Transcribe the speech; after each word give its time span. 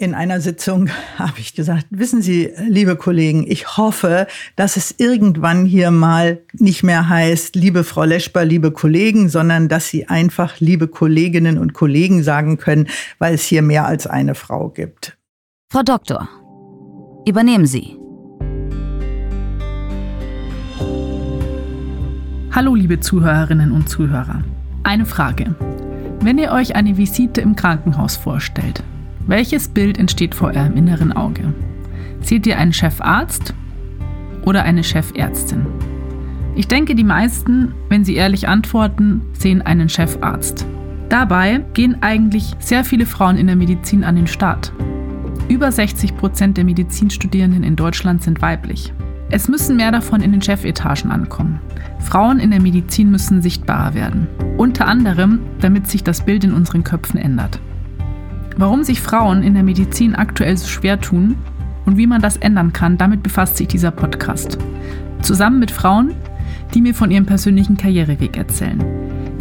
in 0.00 0.14
einer 0.14 0.40
Sitzung 0.40 0.88
habe 1.18 1.38
ich 1.38 1.54
gesagt, 1.54 1.86
wissen 1.90 2.22
Sie, 2.22 2.50
liebe 2.66 2.96
Kollegen, 2.96 3.44
ich 3.46 3.76
hoffe, 3.76 4.26
dass 4.56 4.76
es 4.76 4.94
irgendwann 4.96 5.66
hier 5.66 5.90
mal 5.90 6.40
nicht 6.54 6.82
mehr 6.82 7.08
heißt, 7.08 7.54
liebe 7.54 7.84
Frau 7.84 8.04
Leschper, 8.04 8.44
liebe 8.44 8.70
Kollegen, 8.70 9.28
sondern 9.28 9.68
dass 9.68 9.88
Sie 9.88 10.08
einfach 10.08 10.58
liebe 10.58 10.88
Kolleginnen 10.88 11.58
und 11.58 11.74
Kollegen 11.74 12.22
sagen 12.22 12.56
können, 12.56 12.88
weil 13.18 13.34
es 13.34 13.44
hier 13.44 13.62
mehr 13.62 13.86
als 13.86 14.06
eine 14.06 14.34
Frau 14.34 14.70
gibt. 14.70 15.18
Frau 15.70 15.82
Doktor, 15.82 16.28
übernehmen 17.26 17.66
Sie. 17.66 17.96
Hallo, 22.52 22.74
liebe 22.74 22.98
Zuhörerinnen 23.00 23.70
und 23.70 23.88
Zuhörer. 23.88 24.42
Eine 24.82 25.04
Frage. 25.04 25.54
Wenn 26.22 26.38
ihr 26.38 26.52
euch 26.52 26.74
eine 26.74 26.96
Visite 26.96 27.40
im 27.42 27.54
Krankenhaus 27.54 28.16
vorstellt, 28.16 28.82
welches 29.30 29.68
Bild 29.68 29.96
entsteht 29.96 30.34
vor 30.34 30.48
eurem 30.48 30.76
inneren 30.76 31.12
Auge? 31.12 31.54
Seht 32.20 32.48
ihr 32.48 32.58
einen 32.58 32.72
Chefarzt 32.72 33.54
oder 34.44 34.64
eine 34.64 34.82
Chefärztin? 34.82 35.66
Ich 36.56 36.66
denke, 36.66 36.96
die 36.96 37.04
meisten, 37.04 37.72
wenn 37.88 38.04
sie 38.04 38.16
ehrlich 38.16 38.48
antworten, 38.48 39.22
sehen 39.32 39.62
einen 39.62 39.88
Chefarzt. 39.88 40.66
Dabei 41.08 41.64
gehen 41.74 41.98
eigentlich 42.00 42.56
sehr 42.58 42.84
viele 42.84 43.06
Frauen 43.06 43.36
in 43.36 43.46
der 43.46 43.54
Medizin 43.54 44.02
an 44.02 44.16
den 44.16 44.26
Start. 44.26 44.72
Über 45.48 45.70
60 45.70 46.16
Prozent 46.16 46.56
der 46.56 46.64
Medizinstudierenden 46.64 47.62
in 47.62 47.76
Deutschland 47.76 48.24
sind 48.24 48.42
weiblich. 48.42 48.92
Es 49.30 49.46
müssen 49.46 49.76
mehr 49.76 49.92
davon 49.92 50.22
in 50.22 50.32
den 50.32 50.42
Chefetagen 50.42 51.12
ankommen. 51.12 51.60
Frauen 52.00 52.40
in 52.40 52.50
der 52.50 52.60
Medizin 52.60 53.12
müssen 53.12 53.42
sichtbarer 53.42 53.94
werden. 53.94 54.26
Unter 54.56 54.88
anderem, 54.88 55.38
damit 55.60 55.86
sich 55.86 56.02
das 56.02 56.24
Bild 56.24 56.42
in 56.42 56.52
unseren 56.52 56.82
Köpfen 56.82 57.20
ändert. 57.20 57.60
Warum 58.56 58.84
sich 58.84 59.00
Frauen 59.00 59.42
in 59.42 59.54
der 59.54 59.62
Medizin 59.62 60.14
aktuell 60.14 60.56
so 60.56 60.66
schwer 60.66 61.00
tun 61.00 61.36
und 61.86 61.96
wie 61.96 62.06
man 62.06 62.20
das 62.20 62.36
ändern 62.36 62.72
kann, 62.72 62.98
damit 62.98 63.22
befasst 63.22 63.56
sich 63.56 63.68
dieser 63.68 63.90
Podcast. 63.90 64.58
Zusammen 65.22 65.58
mit 65.58 65.70
Frauen, 65.70 66.14
die 66.74 66.80
mir 66.80 66.94
von 66.94 67.10
ihrem 67.10 67.26
persönlichen 67.26 67.76
Karriereweg 67.76 68.36
erzählen. 68.36 68.82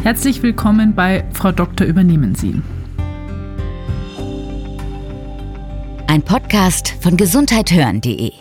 Herzlich 0.03 0.41
willkommen 0.41 0.95
bei 0.95 1.25
Frau 1.33 1.51
Doktor 1.51 1.85
übernehmen 1.85 2.35
Sie. 2.35 2.61
Ein 6.07 6.23
Podcast 6.23 6.95
von 7.01 7.17
gesundheithören.de 7.17 8.31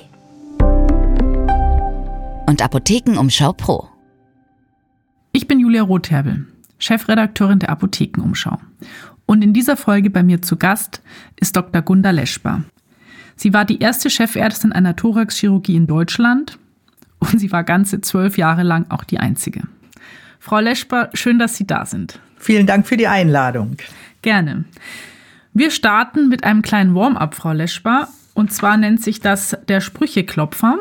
und 2.46 2.62
Apothekenumschau 2.62 3.52
Pro. 3.52 3.88
Ich 5.32 5.46
bin 5.46 5.60
Julia 5.60 5.82
Rotherbel, 5.82 6.46
Chefredakteurin 6.78 7.58
der 7.58 7.70
Apothekenumschau. 7.70 8.58
Und 9.28 9.42
in 9.42 9.52
dieser 9.52 9.76
Folge 9.76 10.08
bei 10.08 10.22
mir 10.22 10.40
zu 10.40 10.56
Gast 10.56 11.02
ist 11.36 11.54
Dr. 11.54 11.82
Gunda 11.82 12.12
Leschbar. 12.12 12.64
Sie 13.36 13.52
war 13.52 13.66
die 13.66 13.78
erste 13.78 14.08
Chefärztin 14.08 14.72
einer 14.72 14.96
Thoraxchirurgie 14.96 15.76
in 15.76 15.86
Deutschland 15.86 16.58
und 17.18 17.38
sie 17.38 17.52
war 17.52 17.62
ganze 17.62 18.00
zwölf 18.00 18.38
Jahre 18.38 18.62
lang 18.62 18.86
auch 18.88 19.04
die 19.04 19.18
einzige. 19.20 19.64
Frau 20.40 20.60
Leschbar, 20.60 21.10
schön, 21.12 21.38
dass 21.38 21.58
Sie 21.58 21.66
da 21.66 21.84
sind. 21.84 22.20
Vielen 22.38 22.66
Dank 22.66 22.86
für 22.86 22.96
die 22.96 23.06
Einladung. 23.06 23.76
Gerne. 24.22 24.64
Wir 25.52 25.70
starten 25.72 26.30
mit 26.30 26.44
einem 26.44 26.62
kleinen 26.62 26.94
Warm-up, 26.94 27.34
Frau 27.34 27.52
Leschbar. 27.52 28.08
Und 28.32 28.50
zwar 28.54 28.78
nennt 28.78 29.02
sich 29.02 29.20
das 29.20 29.58
der 29.68 29.82
Sprücheklopfer. 29.82 30.78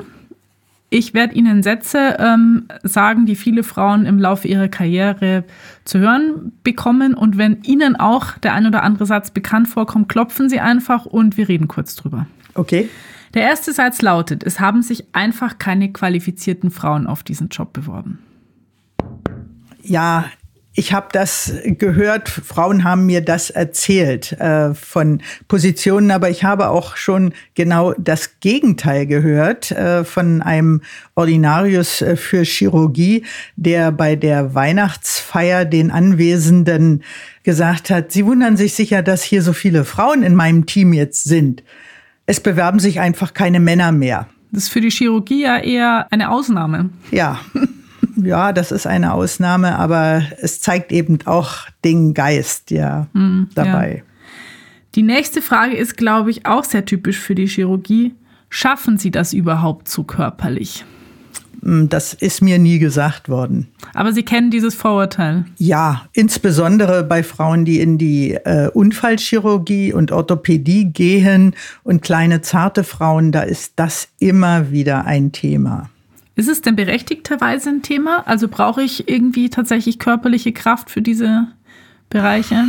Ich 0.90 1.14
werde 1.14 1.36
Ihnen 1.36 1.64
Sätze 1.64 2.16
ähm, 2.18 2.68
sagen, 2.84 3.26
die 3.26 3.36
viele 3.36 3.64
Frauen 3.64 4.06
im 4.06 4.20
Laufe 4.20 4.48
ihrer 4.48 4.70
Karriere 4.70 5.44
zu 5.84 6.00
hören 6.00 6.54
bekommen. 6.64 7.14
Und 7.14 7.38
wenn 7.38 7.62
Ihnen 7.64 7.98
auch 7.98 8.38
der 8.38 8.54
ein 8.54 8.66
oder 8.66 8.84
andere 8.84 9.06
Satz 9.06 9.32
bekannt 9.32 9.68
vorkommt, 9.68 10.08
klopfen 10.08 10.50
Sie 10.50 10.62
einfach 10.62 11.06
und 11.06 11.36
wir 11.36 11.50
reden 11.50 11.68
kurz 11.68 11.96
drüber. 11.96 12.26
Okay. 12.54 12.90
Der 13.34 13.44
erste 13.44 13.74
Satz 13.74 14.02
lautet, 14.02 14.44
es 14.44 14.62
haben 14.62 14.82
sich 14.82 15.14
einfach 15.14 15.58
keine 15.58 15.92
qualifizierten 15.92 16.72
Frauen 16.72 17.06
auf 17.06 17.22
diesen 17.22 17.50
Job 17.50 17.74
beworben. 17.74 18.20
Ja, 19.84 20.26
ich 20.78 20.94
habe 20.94 21.08
das 21.12 21.52
gehört, 21.64 22.30
Frauen 22.30 22.84
haben 22.84 23.08
mir 23.08 23.22
das 23.22 23.50
erzählt 23.50 24.34
äh, 24.34 24.76
von 24.76 25.24
Positionen, 25.48 26.12
aber 26.12 26.30
ich 26.30 26.44
habe 26.44 26.70
auch 26.70 26.98
schon 26.98 27.34
genau 27.56 27.94
das 27.98 28.40
Gegenteil 28.42 29.08
gehört 29.08 29.72
äh, 29.72 30.04
von 30.04 30.44
einem 30.44 30.82
Ordinarius 31.16 32.04
äh, 32.04 32.16
für 32.16 32.44
Chirurgie, 32.44 33.26
der 33.56 33.92
bei 33.92 34.16
der 34.16 34.54
Weihnachtsfeier 34.54 35.66
den 35.66 35.90
Anwesenden 35.90 37.04
gesagt 37.42 37.90
hat, 37.90 38.12
Sie 38.12 38.28
wundern 38.28 38.56
sich 38.56 38.76
sicher, 38.76 39.02
dass 39.02 39.24
hier 39.24 39.42
so 39.42 39.54
viele 39.54 39.84
Frauen 39.84 40.22
in 40.22 40.36
meinem 40.36 40.68
Team 40.68 40.94
jetzt 40.94 41.24
sind. 41.24 41.64
Es 42.28 42.40
bewerben 42.40 42.78
sich 42.78 43.00
einfach 43.00 43.34
keine 43.34 43.60
Männer 43.60 43.92
mehr. 43.92 44.28
Das 44.52 44.66
ist 44.66 44.70
für 44.70 44.82
die 44.82 44.92
Chirurgie 44.92 45.42
ja 45.42 45.58
eher 45.58 46.06
eine 46.12 46.30
Ausnahme. 46.30 46.92
Ja. 47.10 47.40
ja, 48.24 48.54
das 48.54 48.72
ist 48.72 48.88
eine 48.88 49.14
Ausnahme, 49.14 49.78
aber 49.78 50.24
es 50.42 50.62
zeigt 50.62 50.92
eben 50.92 51.20
auch 51.26 51.68
den 51.84 52.14
Geist 52.14 52.72
ja 52.72 53.08
mm, 53.14 53.50
dabei. 53.56 53.98
Ja. 53.98 54.04
Die 54.96 55.04
nächste 55.04 55.42
Frage 55.42 55.76
ist, 55.76 55.98
glaube 55.98 56.32
ich, 56.32 56.46
auch 56.46 56.64
sehr 56.64 56.86
typisch 56.86 57.20
für 57.20 57.36
die 57.36 57.48
Chirurgie. 57.48 58.16
Schaffen 58.50 58.98
Sie 58.98 59.12
das 59.12 59.34
überhaupt 59.34 59.90
so 59.90 60.04
körperlich? 60.04 60.86
Hm, 61.62 61.90
das 61.90 62.14
ist 62.14 62.42
mir 62.42 62.60
nie 62.60 62.80
gesagt 62.80 63.30
worden. 63.30 63.68
Aber 63.94 64.14
Sie 64.14 64.24
kennen 64.24 64.52
dieses 64.52 64.74
Vorurteil? 64.74 65.46
Ja, 65.58 66.06
insbesondere 66.14 67.04
bei 67.04 67.24
Frauen, 67.24 67.66
die 67.66 67.80
in 67.80 67.98
die 67.98 68.34
äh, 68.34 68.70
Unfallchirurgie 68.70 69.94
und 69.94 70.12
Orthopädie 70.12 70.86
gehen 70.86 71.56
und 71.84 72.02
kleine 72.02 72.42
zarte 72.42 72.84
Frauen, 72.84 73.32
da 73.32 73.42
ist 73.42 73.74
das 73.76 74.08
immer 74.20 74.72
wieder 74.72 75.06
ein 75.06 75.32
Thema. 75.32 75.90
Ist 76.38 76.48
es 76.48 76.62
denn 76.62 76.76
berechtigterweise 76.76 77.70
ein 77.70 77.82
Thema? 77.82 78.28
Also 78.28 78.48
brauche 78.48 78.84
ich 78.84 79.10
irgendwie 79.10 79.50
tatsächlich 79.50 79.98
körperliche 79.98 80.54
Kraft 80.54 80.92
für 80.92 81.02
diese 81.02 81.48
Bereiche? 82.12 82.66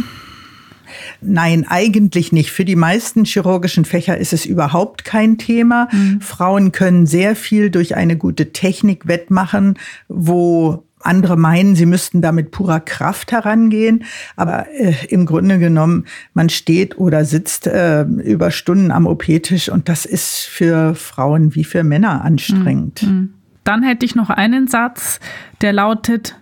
Nein, 1.20 1.66
eigentlich 1.68 2.32
nicht. 2.32 2.50
Für 2.50 2.64
die 2.64 2.76
meisten 2.76 3.26
chirurgischen 3.26 3.84
Fächer 3.84 4.16
ist 4.16 4.32
es 4.32 4.46
überhaupt 4.46 5.04
kein 5.04 5.36
Thema. 5.36 5.88
Mhm. 5.92 6.22
Frauen 6.22 6.72
können 6.72 7.04
sehr 7.04 7.36
viel 7.36 7.68
durch 7.68 7.94
eine 7.94 8.16
gute 8.16 8.54
Technik 8.54 9.06
wettmachen, 9.06 9.78
wo 10.08 10.84
andere 11.00 11.36
meinen, 11.36 11.76
sie 11.76 11.84
müssten 11.84 12.22
da 12.22 12.32
mit 12.32 12.50
purer 12.50 12.80
Kraft 12.80 13.32
herangehen. 13.32 14.04
Aber 14.34 14.66
äh, 14.70 14.94
im 15.10 15.26
Grunde 15.26 15.58
genommen, 15.58 16.06
man 16.32 16.48
steht 16.48 16.96
oder 16.96 17.26
sitzt 17.26 17.66
äh, 17.66 18.04
über 18.04 18.50
Stunden 18.50 18.90
am 18.90 19.06
OP-Tisch 19.06 19.68
und 19.68 19.90
das 19.90 20.06
ist 20.06 20.38
für 20.46 20.94
Frauen 20.94 21.54
wie 21.54 21.64
für 21.64 21.84
Männer 21.84 22.24
anstrengend. 22.24 23.02
Mhm. 23.02 23.34
Dann 23.68 23.82
hätte 23.82 24.06
ich 24.06 24.14
noch 24.14 24.30
einen 24.30 24.66
Satz, 24.66 25.20
der 25.60 25.74
lautet, 25.74 26.36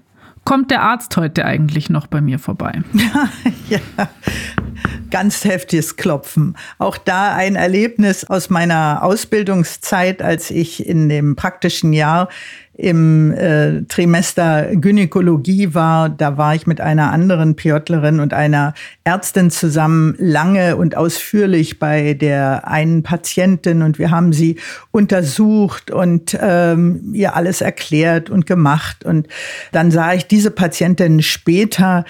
kommt 0.45 0.71
der 0.71 0.83
Arzt 0.83 1.17
heute 1.17 1.45
eigentlich 1.45 1.91
noch 1.91 2.07
bei 2.07 2.21
mir 2.21 2.39
vorbei? 2.39 2.83
ja, 3.69 3.81
ganz 5.11 5.45
heftiges 5.45 5.97
Klopfen. 5.97 6.57
Auch 6.79 6.97
da 6.97 7.35
ein 7.35 7.57
Erlebnis 7.57 8.25
aus 8.25 8.51
meiner 8.51 9.03
Ausbildungszeit, 9.03 10.23
als 10.23 10.51
ich 10.51 10.87
in 10.87 11.09
dem 11.09 11.37
praktischen 11.37 11.93
Jahr 11.93 12.29
im 12.79 13.33
äh, 13.33 13.83
Trimester 13.89 14.77
Gynäkologie 14.77 15.73
war, 15.75 16.11
da 16.11 16.37
war 16.37 16.55
ich 16.55 16.67
mit 16.67 16.81
einer 16.81 17.11
anderen 17.11 17.57
Piotlerin 17.57 18.21
und 18.21 18.35
einer 18.35 18.75
Ärztin 19.03 19.51
zusammen 19.51 20.15
lange 20.19 20.77
und 20.77 20.95
ausführlich 20.95 21.79
bei 21.79 22.13
der 22.13 22.69
einen 22.69 23.03
Patientin 23.03 23.81
und 23.81 23.99
wir 23.99 24.11
haben 24.11 24.35
sie 24.35 24.57
untersucht 24.91 25.91
und 25.91 26.37
ähm, 26.39 27.13
ihr 27.15 27.35
alles 27.35 27.63
erklärt 27.63 28.29
und 28.29 28.47
gemacht. 28.47 29.05
Und 29.07 29.27
dann 29.73 29.91
sah 29.91 30.13
ich 30.13 30.27
diese 30.27 30.51
Patientin 30.51 31.23
später 31.23 32.05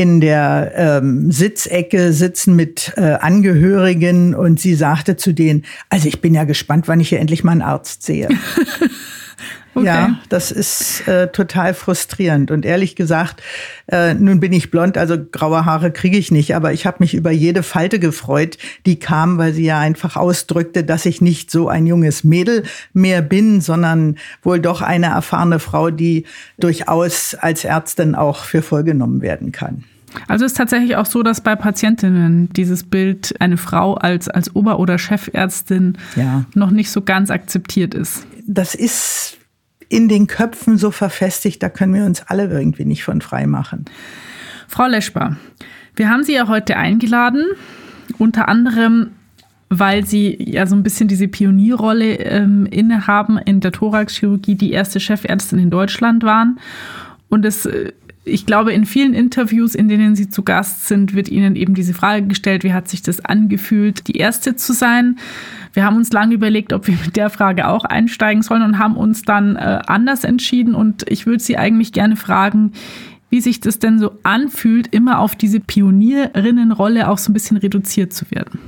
in 0.00 0.22
der 0.22 0.72
ähm, 0.76 1.30
Sitzecke 1.30 2.14
sitzen 2.14 2.56
mit 2.56 2.94
äh, 2.96 3.18
Angehörigen 3.20 4.34
und 4.34 4.58
sie 4.58 4.74
sagte 4.74 5.16
zu 5.16 5.34
denen, 5.34 5.66
also 5.90 6.08
ich 6.08 6.22
bin 6.22 6.34
ja 6.34 6.44
gespannt, 6.44 6.88
wann 6.88 7.00
ich 7.00 7.10
hier 7.10 7.20
endlich 7.20 7.44
mal 7.44 7.52
einen 7.52 7.60
Arzt 7.60 8.02
sehe. 8.02 8.28
Okay. 9.72 9.86
Ja, 9.86 10.18
das 10.28 10.50
ist 10.50 11.06
äh, 11.06 11.28
total 11.28 11.74
frustrierend. 11.74 12.50
Und 12.50 12.66
ehrlich 12.66 12.96
gesagt, 12.96 13.40
äh, 13.86 14.14
nun 14.14 14.40
bin 14.40 14.52
ich 14.52 14.72
blond, 14.72 14.98
also 14.98 15.16
graue 15.30 15.64
Haare 15.64 15.92
kriege 15.92 16.18
ich 16.18 16.32
nicht, 16.32 16.56
aber 16.56 16.72
ich 16.72 16.86
habe 16.86 16.96
mich 16.98 17.14
über 17.14 17.30
jede 17.30 17.62
Falte 17.62 18.00
gefreut, 18.00 18.58
die 18.84 18.98
kam, 18.98 19.38
weil 19.38 19.52
sie 19.52 19.64
ja 19.64 19.78
einfach 19.78 20.16
ausdrückte, 20.16 20.82
dass 20.82 21.06
ich 21.06 21.20
nicht 21.20 21.52
so 21.52 21.68
ein 21.68 21.86
junges 21.86 22.24
Mädel 22.24 22.64
mehr 22.92 23.22
bin, 23.22 23.60
sondern 23.60 24.16
wohl 24.42 24.58
doch 24.58 24.82
eine 24.82 25.06
erfahrene 25.06 25.60
Frau, 25.60 25.90
die 25.90 26.24
durchaus 26.58 27.36
als 27.36 27.64
Ärztin 27.64 28.16
auch 28.16 28.44
für 28.44 28.62
vollgenommen 28.62 29.22
werden 29.22 29.52
kann. 29.52 29.84
Also 30.28 30.44
ist 30.44 30.56
tatsächlich 30.56 30.96
auch 30.96 31.06
so, 31.06 31.22
dass 31.22 31.40
bei 31.40 31.56
Patientinnen 31.56 32.48
dieses 32.50 32.84
Bild 32.84 33.34
eine 33.40 33.56
Frau 33.56 33.94
als, 33.94 34.28
als 34.28 34.54
Ober- 34.54 34.78
oder 34.78 34.98
Chefärztin 34.98 35.98
ja. 36.16 36.44
noch 36.54 36.70
nicht 36.70 36.90
so 36.90 37.02
ganz 37.02 37.30
akzeptiert 37.30 37.94
ist. 37.94 38.26
Das 38.46 38.74
ist 38.74 39.38
in 39.88 40.08
den 40.08 40.26
Köpfen 40.26 40.78
so 40.78 40.90
verfestigt, 40.90 41.62
da 41.62 41.68
können 41.68 41.94
wir 41.94 42.04
uns 42.04 42.22
alle 42.22 42.48
irgendwie 42.48 42.84
nicht 42.84 43.04
von 43.04 43.20
frei 43.20 43.46
machen. 43.46 43.84
Frau 44.68 44.86
Leschbar, 44.86 45.36
wir 45.96 46.08
haben 46.08 46.22
Sie 46.22 46.34
ja 46.34 46.46
heute 46.46 46.76
eingeladen, 46.76 47.44
unter 48.18 48.48
anderem, 48.48 49.10
weil 49.68 50.04
sie 50.04 50.36
ja 50.40 50.66
so 50.66 50.74
ein 50.74 50.82
bisschen 50.82 51.08
diese 51.08 51.28
Pionierrolle 51.28 52.14
ähm, 52.16 52.66
innehaben 52.66 53.38
in 53.38 53.60
der 53.60 53.72
Thoraxchirurgie, 53.72 54.56
die 54.56 54.72
erste 54.72 54.98
Chefärztin 54.98 55.60
in 55.60 55.70
Deutschland 55.70 56.24
waren. 56.24 56.58
Und 57.28 57.44
es 57.44 57.66
äh, 57.66 57.92
ich 58.24 58.44
glaube, 58.44 58.72
in 58.72 58.84
vielen 58.84 59.14
Interviews, 59.14 59.74
in 59.74 59.88
denen 59.88 60.14
Sie 60.14 60.28
zu 60.28 60.42
Gast 60.42 60.88
sind, 60.88 61.14
wird 61.14 61.28
Ihnen 61.28 61.56
eben 61.56 61.74
diese 61.74 61.94
Frage 61.94 62.26
gestellt, 62.26 62.64
wie 62.64 62.72
hat 62.72 62.88
sich 62.88 63.02
das 63.02 63.24
angefühlt, 63.24 64.08
die 64.08 64.16
Erste 64.16 64.56
zu 64.56 64.72
sein? 64.72 65.18
Wir 65.72 65.84
haben 65.84 65.96
uns 65.96 66.12
lange 66.12 66.34
überlegt, 66.34 66.72
ob 66.72 66.86
wir 66.86 66.98
mit 67.04 67.16
der 67.16 67.30
Frage 67.30 67.68
auch 67.68 67.84
einsteigen 67.84 68.42
sollen 68.42 68.62
und 68.62 68.78
haben 68.78 68.96
uns 68.96 69.22
dann 69.22 69.56
äh, 69.56 69.80
anders 69.86 70.24
entschieden. 70.24 70.74
Und 70.74 71.08
ich 71.08 71.26
würde 71.26 71.42
Sie 71.42 71.56
eigentlich 71.56 71.92
gerne 71.92 72.16
fragen, 72.16 72.72
wie 73.30 73.40
sich 73.40 73.60
das 73.60 73.78
denn 73.78 73.98
so 73.98 74.12
anfühlt, 74.22 74.88
immer 74.88 75.20
auf 75.20 75.36
diese 75.36 75.60
Pionierinnenrolle 75.60 77.08
auch 77.08 77.18
so 77.18 77.30
ein 77.30 77.34
bisschen 77.34 77.56
reduziert 77.56 78.12
zu 78.12 78.30
werden. 78.30 78.58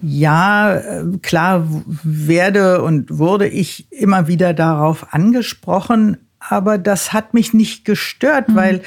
Ja, 0.00 0.76
äh, 0.76 1.04
klar 1.22 1.66
werde 2.02 2.82
und 2.82 3.18
wurde 3.18 3.48
ich 3.48 3.86
immer 3.90 4.28
wieder 4.28 4.54
darauf 4.54 5.12
angesprochen, 5.12 6.18
aber 6.48 6.78
das 6.78 7.12
hat 7.12 7.34
mich 7.34 7.54
nicht 7.54 7.84
gestört, 7.84 8.48
mhm. 8.48 8.54
weil 8.54 8.82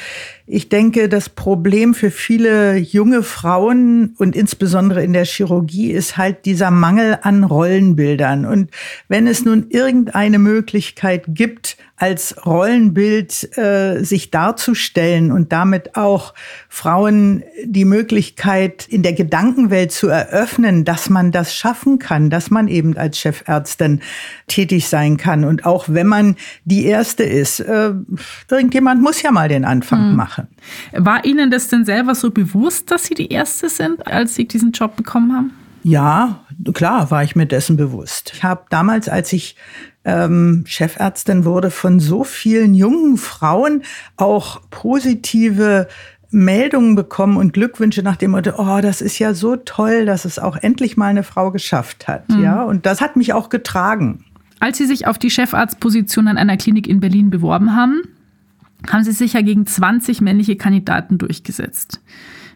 ich 0.50 0.70
denke, 0.70 1.10
das 1.10 1.28
Problem 1.28 1.94
für 1.94 2.10
viele 2.10 2.78
junge 2.78 3.22
Frauen 3.22 4.16
und 4.18 4.34
insbesondere 4.34 5.04
in 5.04 5.12
der 5.12 5.26
Chirurgie 5.26 5.92
ist 5.92 6.16
halt 6.16 6.46
dieser 6.46 6.72
Mangel 6.72 7.20
an 7.22 7.44
Rollenbildern. 7.44 8.46
Und 8.46 8.72
wenn 9.10 9.28
es 9.28 9.44
nun 9.44 9.66
irgendeine 9.70 10.40
Möglichkeit 10.40 11.26
gibt, 11.28 11.76
als 11.98 12.46
Rollenbild 12.46 13.58
äh, 13.58 14.04
sich 14.04 14.32
darzustellen 14.32 15.32
und 15.32 15.52
damit 15.52 15.98
auch 15.98 16.34
Frauen 16.70 17.44
die 17.66 17.86
Möglichkeit 17.86 18.88
in 18.88 19.02
der 19.02 19.14
Gedankenwelt 19.14 19.92
zu 19.92 20.08
eröffnen, 20.08 20.86
dass 20.86 21.10
man 21.10 21.32
das 21.32 21.56
schaffen 21.56 21.98
kann, 21.98 22.30
dass 22.30 22.52
man 22.52 22.68
eben 22.68 22.96
als 22.96 23.18
Chefärztin 23.18 24.00
tätig 24.46 24.88
sein 24.88 25.18
kann. 25.18 25.44
Und 25.44 25.66
auch 25.66 25.86
wenn 25.90 26.08
man 26.08 26.36
die 26.66 26.86
Erste 26.86 27.24
ist, 27.24 27.60
äh, 27.62 27.94
irgendjemand 28.50 29.02
muss 29.02 29.24
ja 29.24 29.32
mal 29.32 29.50
den 29.50 29.66
Anfang 29.66 30.12
mhm. 30.12 30.16
machen 30.16 30.37
machen. 30.38 30.48
War 30.94 31.26
Ihnen 31.26 31.52
das 31.52 31.68
denn 31.68 31.86
selber 31.86 32.16
so 32.16 32.32
bewusst, 32.32 32.92
dass 32.92 33.06
Sie 33.06 33.14
die 33.14 33.32
Erste 33.32 33.70
sind, 33.70 34.06
als 34.08 34.36
Sie 34.36 34.48
diesen 34.48 34.72
Job 34.72 34.96
bekommen 34.96 35.34
haben? 35.34 35.52
Ja, 35.84 36.42
klar 36.74 37.12
war 37.12 37.24
ich 37.24 37.36
mir 37.36 37.46
dessen 37.46 37.78
bewusst. 37.78 38.32
Ich 38.34 38.44
habe 38.44 38.66
damals, 38.70 39.08
als 39.08 39.32
ich 39.32 39.56
ähm, 40.04 40.64
Chefärztin 40.68 41.46
wurde, 41.46 41.72
von 41.72 42.00
so 42.00 42.24
vielen 42.24 42.74
jungen 42.74 43.18
Frauen 43.18 43.84
auch 44.18 44.62
positive 44.70 45.88
Meldungen 46.30 46.96
bekommen 46.96 47.38
und 47.38 47.54
Glückwünsche 47.54 48.04
nach 48.04 48.18
dem 48.18 48.32
Motto, 48.32 48.52
oh, 48.58 48.82
das 48.82 49.02
ist 49.02 49.18
ja 49.18 49.34
so 49.34 49.56
toll, 49.56 50.06
dass 50.06 50.26
es 50.26 50.40
auch 50.40 50.58
endlich 50.58 50.98
mal 50.98 51.08
eine 51.08 51.24
Frau 51.24 51.52
geschafft 51.52 52.08
hat. 52.08 52.28
Mhm. 52.30 52.44
Ja, 52.44 52.64
und 52.64 52.86
das 52.86 53.00
hat 53.00 53.16
mich 53.16 53.34
auch 53.34 53.48
getragen. 53.48 54.26
Als 54.60 54.78
Sie 54.78 54.86
sich 54.88 55.08
auf 55.08 55.18
die 55.18 55.30
Chefarztposition 55.30 56.28
an 56.28 56.38
einer 56.38 56.58
Klinik 56.58 56.88
in 56.88 57.00
Berlin 57.00 57.30
beworben 57.30 57.76
haben, 57.76 58.02
haben 58.90 59.04
sie 59.04 59.12
sich 59.12 59.34
ja 59.34 59.42
gegen 59.42 59.66
20 59.66 60.22
männliche 60.22 60.56
Kandidaten 60.56 61.18
durchgesetzt. 61.18 62.02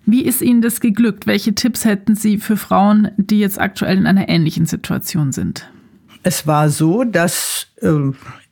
Wie 0.06 0.24
ist 0.24 0.42
Ihnen 0.42 0.62
das 0.62 0.80
geglückt? 0.80 1.28
Welche 1.28 1.54
Tipps 1.54 1.86
hätten 1.86 2.16
Sie 2.16 2.38
für 2.38 2.58
Frauen, 2.58 3.12
die 3.18 3.40
jetzt 3.40 3.60
aktuell 3.60 3.98
in 3.98 4.08
einer 4.08 4.30
ähnlichen 4.30 4.66
Situation 4.66 5.32
sind? 5.32 5.70
Es 6.24 6.48
war 6.48 6.70
so, 6.70 7.04
dass 7.04 7.68
äh, 7.82 7.90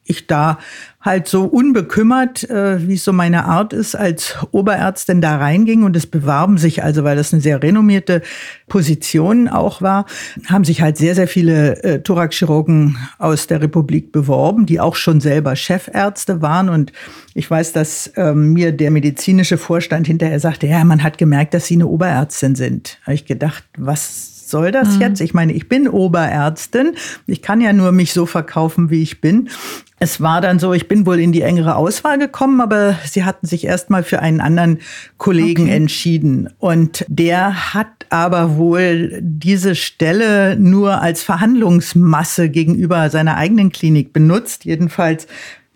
ich 0.09 0.27
da 0.27 0.57
halt 1.01 1.29
so 1.29 1.45
unbekümmert, 1.45 2.49
äh, 2.49 2.85
wie 2.85 2.95
es 2.95 3.05
so 3.05 3.13
meine 3.13 3.45
Art 3.45 3.71
ist, 3.71 3.95
als 3.95 4.35
Oberärztin 4.51 5.21
da 5.21 5.37
reinging 5.37 5.83
und 5.83 5.95
es 5.95 6.05
bewarben 6.05 6.57
sich 6.57 6.83
also, 6.83 7.05
weil 7.05 7.15
das 7.15 7.31
eine 7.31 7.41
sehr 7.41 7.63
renommierte 7.63 8.21
Position 8.67 9.47
auch 9.47 9.81
war, 9.81 10.05
haben 10.47 10.65
sich 10.65 10.81
halt 10.81 10.97
sehr, 10.97 11.15
sehr 11.15 11.27
viele 11.27 11.81
äh, 11.83 12.01
Thoraxchirurgen 12.01 12.97
aus 13.17 13.47
der 13.47 13.61
Republik 13.61 14.11
beworben, 14.11 14.65
die 14.65 14.81
auch 14.81 14.95
schon 14.95 15.21
selber 15.21 15.55
Chefärzte 15.55 16.41
waren 16.41 16.67
und 16.67 16.91
ich 17.33 17.49
weiß, 17.49 17.71
dass 17.71 18.11
ähm, 18.17 18.51
mir 18.51 18.73
der 18.73 18.91
medizinische 18.91 19.57
Vorstand 19.57 20.07
hinterher 20.07 20.39
sagte, 20.39 20.67
ja, 20.67 20.83
man 20.83 21.03
hat 21.03 21.17
gemerkt, 21.17 21.53
dass 21.53 21.67
Sie 21.67 21.75
eine 21.75 21.87
Oberärztin 21.87 22.55
sind. 22.55 22.97
Habe 23.03 23.13
ich 23.13 23.25
gedacht, 23.25 23.63
was 23.77 24.39
soll 24.49 24.71
das 24.71 24.95
mhm. 24.95 25.01
jetzt? 25.01 25.21
Ich 25.21 25.33
meine, 25.33 25.53
ich 25.53 25.69
bin 25.69 25.87
Oberärztin. 25.87 26.95
Ich 27.27 27.41
kann 27.41 27.61
ja 27.61 27.71
nur 27.71 27.91
mich 27.91 28.13
so 28.13 28.25
verkaufen, 28.25 28.89
wie 28.89 29.01
ich 29.01 29.21
bin. 29.21 29.49
Es 29.99 30.21
war 30.21 30.39
dann 30.39 30.59
so, 30.59 30.73
ich 30.73 30.87
bin 30.87 31.05
wohl 31.05 31.19
in 31.19 31.33
die 31.33 31.41
engere 31.41 31.75
Auswahl 31.75 32.17
gekommen, 32.17 32.61
aber 32.61 32.97
sie 33.05 33.25
hatten 33.25 33.45
sich 33.45 33.65
erstmal 33.65 34.03
für 34.03 34.19
einen 34.19 34.39
anderen 34.39 34.79
Kollegen 35.17 35.63
okay. 35.63 35.75
entschieden. 35.75 36.49
Und 36.57 37.05
der 37.09 37.73
hat 37.73 38.05
aber 38.09 38.55
wohl 38.55 39.19
diese 39.21 39.75
Stelle 39.75 40.57
nur 40.57 41.01
als 41.01 41.21
Verhandlungsmasse 41.21 42.49
gegenüber 42.49 43.09
seiner 43.09 43.35
eigenen 43.35 43.71
Klinik 43.71 44.13
benutzt. 44.13 44.63
Jedenfalls 44.63 45.27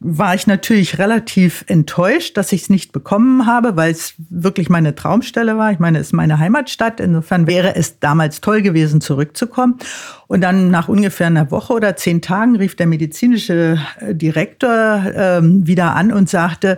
war 0.04 0.36
ich 0.36 0.46
natürlich 0.48 1.00
relativ 1.00 1.64
enttäuscht, 1.68 2.38
dass 2.38 2.52
ich 2.52 2.64
es 2.64 2.70
nicht 2.70 2.92
bekommen 2.92 3.46
habe, 3.46 3.76
weil 3.76 3.92
es 3.92 4.14
wirklich 4.30 4.70
meine 4.70 4.96
Traumstelle 4.96 5.58
war. 5.58 5.72
Ich 5.72 5.80
meine, 5.80 6.00
es 6.00 6.08
ist 6.08 6.14
meine 6.14 6.40
Heimatstadt. 6.40 7.00
Insofern 7.00 7.48
wäre 7.48 7.76
es 7.76 8.00
damals 8.00 8.42
toll 8.42 8.62
gewesen, 8.62 9.02
zurückzukommen. 9.02 9.80
Und 10.28 10.42
dann 10.42 10.70
nach 10.70 10.90
ungefähr 10.90 11.28
einer 11.28 11.50
Woche 11.52 11.74
oder 11.74 11.96
zehn 11.96 12.22
Tagen 12.22 12.58
rief 12.58 12.76
der 12.76 12.88
medizinische 12.88 13.80
äh, 14.00 14.14
Direktor 14.14 15.04
ähm, 15.16 15.66
wieder 15.66 15.96
an 15.96 16.12
und 16.12 16.30
sagte, 16.30 16.78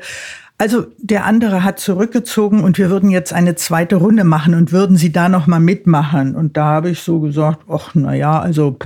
also 0.58 0.86
der 0.98 1.26
andere 1.26 1.66
hat 1.66 1.80
zurückgezogen 1.80 2.64
und 2.64 2.78
wir 2.78 2.90
würden 2.90 3.10
jetzt 3.10 3.34
eine 3.34 3.56
zweite 3.56 3.98
Runde 3.98 4.24
machen 4.24 4.54
und 4.56 4.72
würden 4.72 4.96
Sie 4.96 5.12
da 5.12 5.28
noch 5.28 5.48
mal 5.48 5.60
mitmachen. 5.60 6.34
Und 6.34 6.56
da 6.56 6.66
habe 6.66 6.92
ich 6.92 7.02
so 7.02 7.20
gesagt, 7.20 7.66
ach 7.70 7.92
na 7.94 8.14
ja, 8.14 8.40
also 8.40 8.78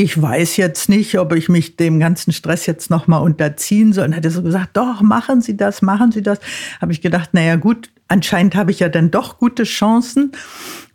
ich 0.00 0.22
weiß 0.22 0.58
jetzt 0.58 0.88
nicht, 0.88 1.18
ob 1.18 1.32
ich 1.32 1.48
mich 1.48 1.74
dem 1.74 1.98
ganzen 1.98 2.32
Stress 2.32 2.66
jetzt 2.66 2.88
noch 2.88 3.08
mal 3.08 3.18
unterziehen 3.18 3.92
soll. 3.92 4.04
Und 4.04 4.14
hat 4.14 4.24
er 4.24 4.30
so 4.30 4.44
gesagt, 4.44 4.76
doch 4.76 5.02
machen 5.02 5.40
Sie 5.40 5.56
das, 5.56 5.82
machen 5.82 6.12
Sie 6.12 6.22
das. 6.22 6.38
Habe 6.80 6.92
ich 6.92 7.02
gedacht, 7.02 7.30
na 7.32 7.42
ja 7.42 7.56
gut, 7.56 7.90
anscheinend 8.06 8.54
habe 8.54 8.70
ich 8.70 8.78
ja 8.78 8.88
dann 8.88 9.10
doch 9.10 9.38
gute 9.38 9.64
Chancen. 9.64 10.30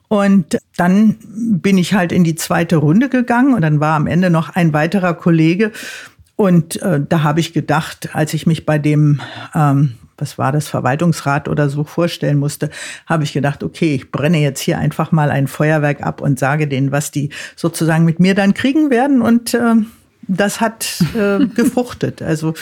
Und 0.08 0.58
dann 0.78 1.18
bin 1.36 1.78
ich 1.78 1.94
halt 1.94 2.14
in 2.14 2.24
die 2.24 2.36
zweite 2.36 2.78
Runde 2.78 3.10
gegangen 3.10 3.54
und 3.54 3.62
dann 3.62 3.82
war 3.82 3.98
am 3.98 4.08
Ende 4.08 4.30
noch 4.30 4.52
ein 4.52 4.72
weiterer 4.72 5.16
Kollege 5.16 5.74
und 6.36 6.82
äh, 6.82 7.00
da 7.08 7.24
habe 7.24 7.40
ich 7.40 7.54
gedacht, 7.54 8.10
als 8.14 8.34
ich 8.34 8.48
mich 8.48 8.66
bei 8.66 8.80
dem, 8.80 9.22
ähm, 9.54 9.94
was 10.18 10.38
war 10.38 10.52
das, 10.52 10.68
Verwaltungsrat 10.68 11.48
oder 11.48 11.70
so 11.70 11.84
vorstellen 11.84 12.38
musste, 12.38 12.70
habe 13.06 13.24
ich 13.24 13.34
gedacht, 13.34 13.64
okay, 13.64 13.96
ich 13.96 14.12
brenne 14.12 14.40
jetzt 14.40 14.62
hier 14.62 14.78
einfach 14.78 15.12
mal 15.12 15.32
ein 15.32 15.48
Feuerwerk 15.48 16.02
ab 16.02 16.22
und 16.22 16.40
sage 16.40 16.68
denen, 16.68 16.92
was 16.92 17.12
die 17.12 17.30
sozusagen 17.56 18.06
mit 18.06 18.20
mir 18.20 18.36
dann 18.36 18.54
kriegen 18.54 18.90
werden. 18.90 19.22
Und 19.22 19.54
äh, 19.54 19.76
das 20.28 20.62
hat 20.62 21.04
äh, 21.16 21.46
gefruchtet. 21.56 22.22
Also 22.22 22.54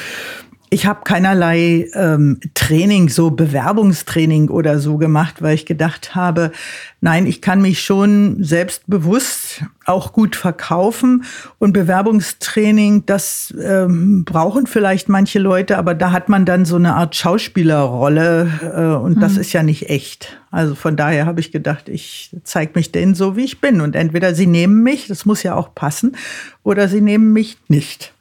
ich 0.74 0.86
habe 0.86 1.02
keinerlei 1.04 1.90
ähm, 1.96 2.40
Training, 2.54 3.10
so 3.10 3.30
Bewerbungstraining 3.30 4.48
oder 4.48 4.80
so 4.80 4.98
gemacht, 4.98 5.42
weil 5.42 5.54
ich 5.54 5.66
gedacht 5.66 6.16
habe, 6.16 6.54
nein, 7.02 7.26
ich 7.26 7.42
kann 7.42 7.62
mich 7.62 7.82
schon 7.82 8.42
selbstbewusst 8.42 9.66
auch 9.86 10.14
gut 10.14 10.38
verkaufen. 10.38 11.26
Und 11.60 11.74
Bewerbungstraining, 11.74 13.06
das 13.06 13.54
ähm, 13.62 14.24
brauchen 14.24 14.66
vielleicht 14.66 15.10
manche 15.10 15.40
Leute, 15.40 15.78
aber 15.78 15.94
da 15.94 16.14
hat 16.14 16.30
man 16.30 16.46
dann 16.46 16.64
so 16.64 16.78
eine 16.78 16.96
Art 16.96 17.18
Schauspielerrolle 17.18 18.50
äh, 18.62 19.04
und 19.04 19.18
mhm. 19.18 19.20
das 19.20 19.36
ist 19.36 19.52
ja 19.52 19.64
nicht 19.64 19.90
echt. 19.90 20.40
Also 20.52 20.76
von 20.76 20.96
daher 20.96 21.26
habe 21.26 21.42
ich 21.42 21.52
gedacht, 21.52 21.90
ich 21.90 22.34
zeige 22.46 22.72
mich 22.76 22.94
denen 22.94 23.14
so, 23.14 23.36
wie 23.36 23.44
ich 23.44 23.60
bin. 23.60 23.82
Und 23.82 23.94
entweder 23.94 24.34
sie 24.34 24.48
nehmen 24.48 24.84
mich, 24.84 25.08
das 25.08 25.26
muss 25.26 25.44
ja 25.44 25.54
auch 25.54 25.76
passen, 25.76 26.16
oder 26.64 26.88
sie 26.88 27.02
nehmen 27.02 27.34
mich 27.34 27.58
nicht. 27.68 28.14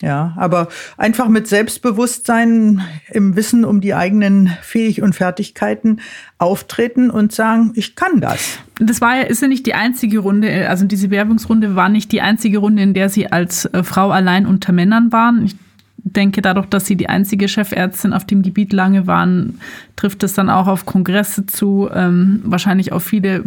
Ja, 0.00 0.32
aber 0.36 0.68
einfach 0.96 1.28
mit 1.28 1.48
Selbstbewusstsein 1.48 2.82
im 3.10 3.34
Wissen 3.34 3.64
um 3.64 3.80
die 3.80 3.94
eigenen 3.94 4.46
Fähig 4.62 5.02
und 5.02 5.14
Fertigkeiten 5.14 6.00
auftreten 6.38 7.10
und 7.10 7.32
sagen, 7.32 7.72
ich 7.74 7.96
kann 7.96 8.20
das. 8.20 8.58
Das 8.78 9.00
war 9.00 9.16
ja, 9.16 9.22
ist 9.22 9.42
ja 9.42 9.48
nicht 9.48 9.66
die 9.66 9.74
einzige 9.74 10.20
Runde, 10.20 10.68
also 10.68 10.84
diese 10.84 11.10
Werbungsrunde 11.10 11.74
war 11.74 11.88
nicht 11.88 12.12
die 12.12 12.20
einzige 12.20 12.58
Runde, 12.58 12.82
in 12.82 12.94
der 12.94 13.08
Sie 13.08 13.32
als 13.32 13.64
äh, 13.64 13.82
Frau 13.82 14.10
allein 14.10 14.46
unter 14.46 14.72
Männern 14.72 15.10
waren. 15.10 15.44
Ich 15.44 15.56
denke, 15.96 16.42
dadurch, 16.42 16.66
dass 16.66 16.86
Sie 16.86 16.94
die 16.94 17.08
einzige 17.08 17.48
Chefärztin 17.48 18.12
auf 18.12 18.24
dem 18.24 18.42
Gebiet 18.42 18.72
lange 18.72 19.08
waren, 19.08 19.60
trifft 19.96 20.22
es 20.22 20.32
dann 20.32 20.48
auch 20.48 20.68
auf 20.68 20.86
Kongresse 20.86 21.46
zu, 21.46 21.88
ähm, 21.92 22.40
wahrscheinlich 22.44 22.92
auf 22.92 23.02
viele 23.02 23.44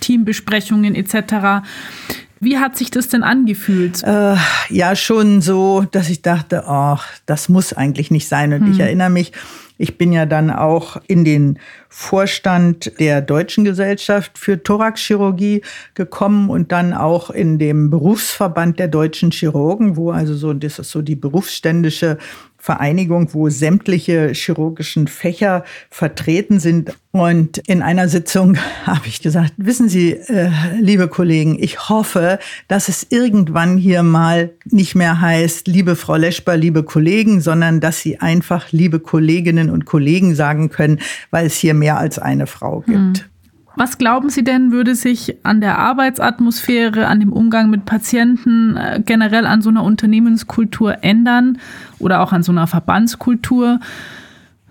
Teambesprechungen 0.00 0.96
etc. 0.96 1.64
Wie 2.38 2.58
hat 2.58 2.76
sich 2.76 2.90
das 2.90 3.08
denn 3.08 3.22
angefühlt? 3.22 4.02
Äh, 4.02 4.36
ja, 4.68 4.94
schon 4.94 5.40
so, 5.40 5.86
dass 5.90 6.10
ich 6.10 6.22
dachte, 6.22 6.64
ach, 6.66 7.06
das 7.24 7.48
muss 7.48 7.72
eigentlich 7.72 8.10
nicht 8.10 8.28
sein. 8.28 8.52
Und 8.52 8.66
hm. 8.66 8.72
ich 8.72 8.80
erinnere 8.80 9.10
mich, 9.10 9.32
ich 9.78 9.98
bin 9.98 10.12
ja 10.12 10.26
dann 10.26 10.50
auch 10.50 10.98
in 11.06 11.24
den 11.24 11.58
Vorstand 11.88 12.92
der 12.98 13.20
Deutschen 13.20 13.64
Gesellschaft 13.64 14.38
für 14.38 14.62
Thoraxchirurgie 14.62 15.62
gekommen 15.94 16.50
und 16.50 16.72
dann 16.72 16.94
auch 16.94 17.30
in 17.30 17.58
dem 17.58 17.90
Berufsverband 17.90 18.78
der 18.78 18.88
deutschen 18.88 19.30
Chirurgen, 19.30 19.96
wo 19.96 20.10
also 20.10 20.34
so, 20.34 20.52
das 20.52 20.78
ist 20.78 20.90
so 20.90 21.02
die 21.02 21.16
berufsständische 21.16 22.18
Vereinigung, 22.66 23.32
wo 23.32 23.48
sämtliche 23.48 24.32
chirurgischen 24.32 25.06
Fächer 25.06 25.64
vertreten 25.88 26.58
sind. 26.58 26.96
Und 27.12 27.58
in 27.58 27.80
einer 27.80 28.08
Sitzung 28.08 28.58
habe 28.84 29.06
ich 29.06 29.22
gesagt, 29.22 29.52
wissen 29.56 29.88
Sie, 29.88 30.14
äh, 30.14 30.50
liebe 30.80 31.06
Kollegen, 31.06 31.56
ich 31.60 31.88
hoffe, 31.88 32.40
dass 32.66 32.88
es 32.88 33.06
irgendwann 33.08 33.78
hier 33.78 34.02
mal 34.02 34.50
nicht 34.64 34.96
mehr 34.96 35.20
heißt, 35.20 35.68
liebe 35.68 35.94
Frau 35.94 36.16
Leschper, 36.16 36.56
liebe 36.56 36.82
Kollegen, 36.82 37.40
sondern 37.40 37.78
dass 37.78 38.00
Sie 38.00 38.18
einfach 38.18 38.72
liebe 38.72 38.98
Kolleginnen 38.98 39.70
und 39.70 39.84
Kollegen 39.84 40.34
sagen 40.34 40.68
können, 40.68 40.98
weil 41.30 41.46
es 41.46 41.54
hier 41.54 41.72
mehr 41.72 41.98
als 41.98 42.18
eine 42.18 42.48
Frau 42.48 42.80
gibt. 42.80 42.98
Mhm. 42.98 43.14
Was 43.76 43.98
glauben 43.98 44.30
Sie 44.30 44.42
denn, 44.42 44.72
würde 44.72 44.94
sich 44.94 45.36
an 45.42 45.60
der 45.60 45.78
Arbeitsatmosphäre, 45.78 47.06
an 47.06 47.20
dem 47.20 47.30
Umgang 47.30 47.68
mit 47.68 47.84
Patienten, 47.84 48.76
äh, 48.76 49.02
generell 49.04 49.46
an 49.46 49.60
so 49.60 49.68
einer 49.68 49.84
Unternehmenskultur 49.84 51.04
ändern 51.04 51.58
oder 51.98 52.22
auch 52.22 52.32
an 52.32 52.42
so 52.42 52.52
einer 52.52 52.66
Verbandskultur, 52.66 53.78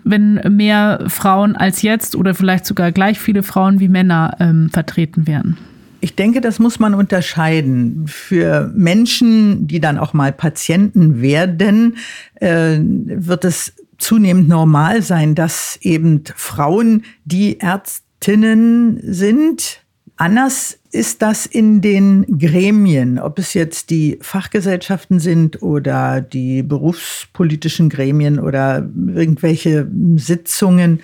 wenn 0.02 0.34
mehr 0.48 1.04
Frauen 1.06 1.54
als 1.56 1.82
jetzt 1.82 2.16
oder 2.16 2.34
vielleicht 2.34 2.66
sogar 2.66 2.90
gleich 2.90 3.20
viele 3.20 3.44
Frauen 3.44 3.78
wie 3.78 3.88
Männer 3.88 4.36
ähm, 4.40 4.70
vertreten 4.70 5.28
werden? 5.28 5.56
Ich 6.00 6.16
denke, 6.16 6.40
das 6.40 6.58
muss 6.58 6.78
man 6.78 6.94
unterscheiden. 6.94 8.06
Für 8.06 8.72
Menschen, 8.74 9.66
die 9.68 9.80
dann 9.80 9.98
auch 9.98 10.14
mal 10.14 10.32
Patienten 10.32 11.20
werden, 11.22 11.96
äh, 12.36 12.78
wird 12.80 13.44
es 13.44 13.72
zunehmend 13.98 14.48
normal 14.48 15.02
sein, 15.02 15.34
dass 15.34 15.78
eben 15.80 16.22
Frauen, 16.34 17.04
die 17.24 17.58
Ärzte 17.58 18.05
Expertinnen 18.16 19.00
sind. 19.02 19.82
Anders 20.16 20.78
ist 20.90 21.20
das 21.20 21.44
in 21.44 21.82
den 21.82 22.38
Gremien, 22.38 23.18
ob 23.18 23.38
es 23.38 23.52
jetzt 23.52 23.90
die 23.90 24.18
Fachgesellschaften 24.22 25.20
sind 25.20 25.62
oder 25.62 26.22
die 26.22 26.62
berufspolitischen 26.62 27.90
Gremien 27.90 28.38
oder 28.38 28.88
irgendwelche 29.14 29.86
Sitzungen. 30.16 31.00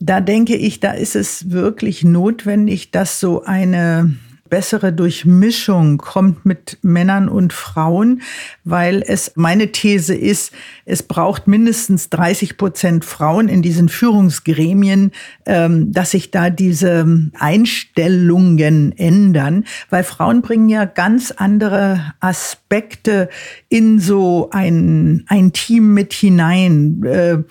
Da 0.00 0.20
denke 0.20 0.56
ich, 0.56 0.80
da 0.80 0.92
ist 0.92 1.16
es 1.16 1.50
wirklich 1.50 2.02
notwendig, 2.02 2.90
dass 2.90 3.20
so 3.20 3.42
eine 3.44 4.16
bessere 4.48 4.92
Durchmischung 4.92 5.98
kommt 5.98 6.46
mit 6.46 6.78
Männern 6.82 7.28
und 7.28 7.52
Frauen, 7.52 8.22
weil 8.64 9.02
es 9.06 9.32
meine 9.36 9.72
These 9.72 10.14
ist, 10.14 10.52
es 10.84 11.02
braucht 11.02 11.46
mindestens 11.46 12.10
30 12.10 12.56
Prozent 12.56 13.04
Frauen 13.04 13.48
in 13.48 13.62
diesen 13.62 13.88
Führungsgremien, 13.88 15.12
ähm, 15.44 15.92
dass 15.92 16.12
sich 16.12 16.30
da 16.30 16.50
diese 16.50 17.06
Einstellungen 17.38 18.96
ändern, 18.96 19.64
weil 19.90 20.04
Frauen 20.04 20.42
bringen 20.42 20.68
ja 20.68 20.84
ganz 20.84 21.30
andere 21.30 22.14
Aspekte 22.20 23.28
in 23.68 23.98
so 23.98 24.50
ein, 24.50 25.24
ein 25.28 25.52
Team 25.52 25.94
mit 25.94 26.12
hinein. 26.12 27.46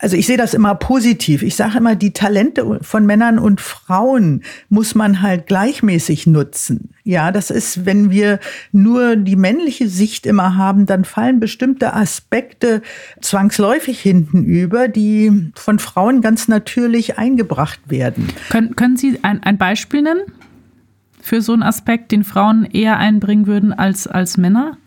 Also 0.00 0.16
ich 0.16 0.26
sehe 0.26 0.38
das 0.38 0.54
immer 0.54 0.74
positiv. 0.74 1.42
Ich 1.42 1.56
sage 1.56 1.76
immer, 1.76 1.94
die 1.94 2.12
Talente 2.12 2.78
von 2.80 3.04
Männern 3.04 3.38
und 3.38 3.60
Frauen 3.60 4.42
muss 4.70 4.94
man 4.94 5.20
halt 5.20 5.46
gleichmäßig 5.46 6.26
nutzen. 6.26 6.94
Ja, 7.04 7.30
das 7.30 7.50
ist, 7.50 7.84
wenn 7.84 8.10
wir 8.10 8.40
nur 8.72 9.16
die 9.16 9.36
männliche 9.36 9.88
Sicht 9.88 10.24
immer 10.24 10.56
haben, 10.56 10.86
dann 10.86 11.04
fallen 11.04 11.38
bestimmte 11.38 11.92
Aspekte 11.92 12.80
zwangsläufig 13.20 14.00
hinten 14.00 14.44
über, 14.44 14.88
die 14.88 15.52
von 15.54 15.78
Frauen 15.78 16.22
ganz 16.22 16.48
natürlich 16.48 17.18
eingebracht 17.18 17.80
werden. 17.86 18.28
Können, 18.48 18.76
können 18.76 18.96
Sie 18.96 19.18
ein, 19.22 19.42
ein 19.42 19.58
Beispiel 19.58 20.00
nennen 20.00 20.22
für 21.20 21.42
so 21.42 21.52
einen 21.52 21.62
Aspekt, 21.62 22.10
den 22.12 22.24
Frauen 22.24 22.64
eher 22.64 22.96
einbringen 22.96 23.46
würden 23.46 23.74
als, 23.74 24.06
als 24.06 24.38
Männer? 24.38 24.78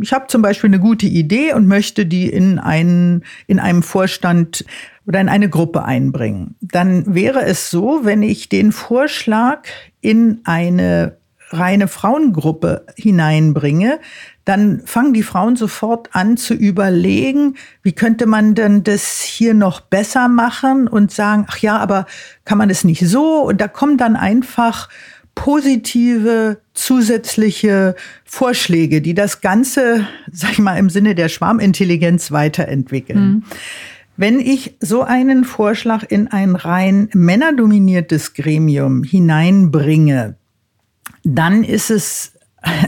Ich 0.00 0.12
habe 0.12 0.26
zum 0.26 0.42
Beispiel 0.42 0.68
eine 0.68 0.80
gute 0.80 1.06
Idee 1.06 1.52
und 1.52 1.66
möchte 1.66 2.06
die 2.06 2.28
in, 2.28 2.58
einen, 2.58 3.24
in 3.46 3.58
einem 3.58 3.82
Vorstand 3.82 4.64
oder 5.06 5.20
in 5.20 5.28
eine 5.28 5.48
Gruppe 5.48 5.84
einbringen. 5.84 6.56
Dann 6.60 7.14
wäre 7.14 7.42
es 7.42 7.70
so, 7.70 8.00
wenn 8.02 8.22
ich 8.22 8.48
den 8.48 8.72
Vorschlag 8.72 9.68
in 10.00 10.40
eine 10.44 11.16
reine 11.50 11.86
Frauengruppe 11.86 12.86
hineinbringe, 12.96 14.00
dann 14.44 14.82
fangen 14.84 15.12
die 15.12 15.22
Frauen 15.22 15.56
sofort 15.56 16.08
an 16.12 16.36
zu 16.36 16.54
überlegen, 16.54 17.56
wie 17.82 17.92
könnte 17.92 18.26
man 18.26 18.54
denn 18.54 18.84
das 18.84 19.20
hier 19.20 19.54
noch 19.54 19.80
besser 19.80 20.28
machen 20.28 20.88
und 20.88 21.12
sagen, 21.12 21.46
ach 21.48 21.58
ja, 21.58 21.78
aber 21.78 22.06
kann 22.44 22.58
man 22.58 22.70
es 22.70 22.84
nicht 22.84 23.06
so? 23.06 23.42
Und 23.42 23.60
da 23.60 23.68
kommen 23.68 23.96
dann 23.96 24.16
einfach 24.16 24.88
positive 25.36 26.58
zusätzliche 26.74 27.94
Vorschläge, 28.24 29.00
die 29.00 29.14
das 29.14 29.40
Ganze, 29.40 30.08
sag 30.32 30.52
ich 30.52 30.58
mal, 30.58 30.76
im 30.76 30.90
Sinne 30.90 31.14
der 31.14 31.28
Schwarmintelligenz 31.28 32.32
weiterentwickeln. 32.32 33.18
Mhm. 33.18 33.42
Wenn 34.16 34.40
ich 34.40 34.74
so 34.80 35.02
einen 35.02 35.44
Vorschlag 35.44 36.04
in 36.08 36.26
ein 36.26 36.56
rein 36.56 37.10
männerdominiertes 37.12 38.34
Gremium 38.34 39.04
hineinbringe, 39.04 40.34
dann 41.22 41.62
ist 41.62 41.90
es 41.90 42.32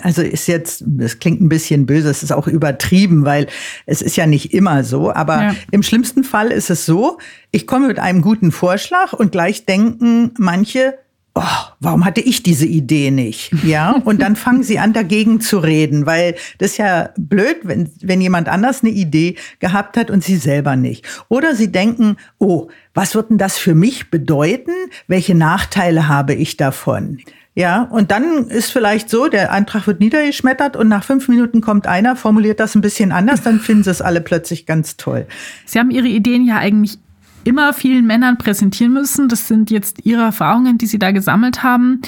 also 0.02 0.22
ist 0.22 0.48
jetzt, 0.48 0.82
das 0.86 1.20
klingt 1.20 1.40
ein 1.40 1.48
bisschen 1.48 1.86
böse, 1.86 2.10
es 2.10 2.24
ist 2.24 2.32
auch 2.32 2.48
übertrieben, 2.48 3.24
weil 3.24 3.46
es 3.86 4.02
ist 4.02 4.16
ja 4.16 4.26
nicht 4.26 4.52
immer 4.52 4.82
so. 4.82 5.12
Aber 5.12 5.42
ja. 5.42 5.54
im 5.70 5.84
schlimmsten 5.84 6.24
Fall 6.24 6.48
ist 6.48 6.70
es 6.70 6.84
so, 6.84 7.18
ich 7.52 7.68
komme 7.68 7.86
mit 7.86 8.00
einem 8.00 8.22
guten 8.22 8.50
Vorschlag 8.50 9.12
und 9.12 9.30
gleich 9.30 9.66
denken 9.66 10.32
manche, 10.36 10.98
oh, 11.38 11.72
warum 11.80 12.04
hatte 12.04 12.20
ich 12.20 12.42
diese 12.42 12.66
Idee 12.66 13.10
nicht? 13.10 13.52
Ja, 13.64 13.92
und 14.04 14.20
dann 14.20 14.36
fangen 14.36 14.62
sie 14.62 14.78
an, 14.78 14.92
dagegen 14.92 15.40
zu 15.40 15.58
reden, 15.58 16.06
weil 16.06 16.34
das 16.58 16.72
ist 16.72 16.76
ja 16.78 17.10
blöd, 17.16 17.58
wenn, 17.62 17.90
wenn 18.00 18.20
jemand 18.20 18.48
anders 18.48 18.82
eine 18.82 18.92
Idee 18.92 19.36
gehabt 19.60 19.96
hat 19.96 20.10
und 20.10 20.24
sie 20.24 20.36
selber 20.36 20.76
nicht. 20.76 21.06
Oder 21.28 21.54
sie 21.54 21.70
denken, 21.70 22.16
oh, 22.38 22.68
was 22.94 23.14
wird 23.14 23.30
denn 23.30 23.38
das 23.38 23.58
für 23.58 23.74
mich 23.74 24.10
bedeuten? 24.10 24.72
Welche 25.06 25.34
Nachteile 25.34 26.08
habe 26.08 26.34
ich 26.34 26.56
davon? 26.56 27.18
Ja, 27.54 27.82
und 27.82 28.12
dann 28.12 28.46
ist 28.46 28.70
vielleicht 28.70 29.10
so, 29.10 29.26
der 29.26 29.52
Antrag 29.52 29.88
wird 29.88 29.98
niedergeschmettert 29.98 30.76
und 30.76 30.86
nach 30.86 31.02
fünf 31.02 31.28
Minuten 31.28 31.60
kommt 31.60 31.88
einer, 31.88 32.14
formuliert 32.14 32.60
das 32.60 32.76
ein 32.76 32.80
bisschen 32.80 33.10
anders, 33.10 33.42
dann 33.42 33.58
finden 33.58 33.82
sie 33.82 33.90
es 33.90 34.00
alle 34.00 34.20
plötzlich 34.20 34.64
ganz 34.64 34.96
toll. 34.96 35.26
Sie 35.66 35.78
haben 35.80 35.90
Ihre 35.90 36.06
Ideen 36.06 36.46
ja 36.46 36.58
eigentlich 36.58 36.98
immer 37.44 37.72
vielen 37.72 38.06
Männern 38.06 38.38
präsentieren 38.38 38.92
müssen. 38.92 39.28
Das 39.28 39.48
sind 39.48 39.70
jetzt 39.70 40.04
Ihre 40.04 40.22
Erfahrungen, 40.22 40.78
die 40.78 40.86
Sie 40.86 40.98
da 40.98 41.10
gesammelt 41.10 41.62
haben. 41.62 42.02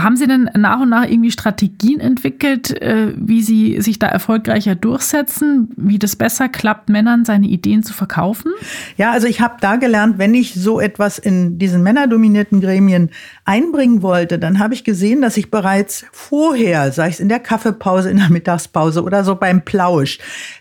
Haben 0.00 0.16
Sie 0.16 0.26
denn 0.26 0.48
nach 0.56 0.80
und 0.80 0.88
nach 0.88 1.04
irgendwie 1.04 1.30
Strategien 1.30 2.00
entwickelt, 2.00 2.80
äh, 2.80 3.12
wie 3.16 3.42
Sie 3.42 3.82
sich 3.82 3.98
da 3.98 4.06
erfolgreicher 4.06 4.74
durchsetzen, 4.74 5.68
wie 5.76 5.98
das 5.98 6.16
besser 6.16 6.48
klappt, 6.48 6.88
Männern 6.88 7.26
seine 7.26 7.48
Ideen 7.48 7.82
zu 7.82 7.92
verkaufen? 7.92 8.50
Ja, 8.96 9.10
also 9.10 9.26
ich 9.26 9.42
habe 9.42 9.56
da 9.60 9.76
gelernt, 9.76 10.16
wenn 10.16 10.34
ich 10.34 10.54
so 10.54 10.80
etwas 10.80 11.18
in 11.18 11.58
diesen 11.58 11.82
männerdominierten 11.82 12.62
Gremien 12.62 13.10
einbringen 13.48 14.02
wollte, 14.02 14.38
dann 14.38 14.58
habe 14.58 14.74
ich 14.74 14.84
gesehen, 14.84 15.22
dass 15.22 15.38
ich 15.38 15.50
bereits 15.50 16.04
vorher, 16.12 16.92
sei 16.92 17.08
es 17.08 17.18
in 17.18 17.30
der 17.30 17.40
Kaffeepause, 17.40 18.10
in 18.10 18.18
der 18.18 18.28
Mittagspause 18.28 19.02
oder 19.02 19.24
so 19.24 19.36
beim 19.36 19.64
Plausch, 19.64 20.18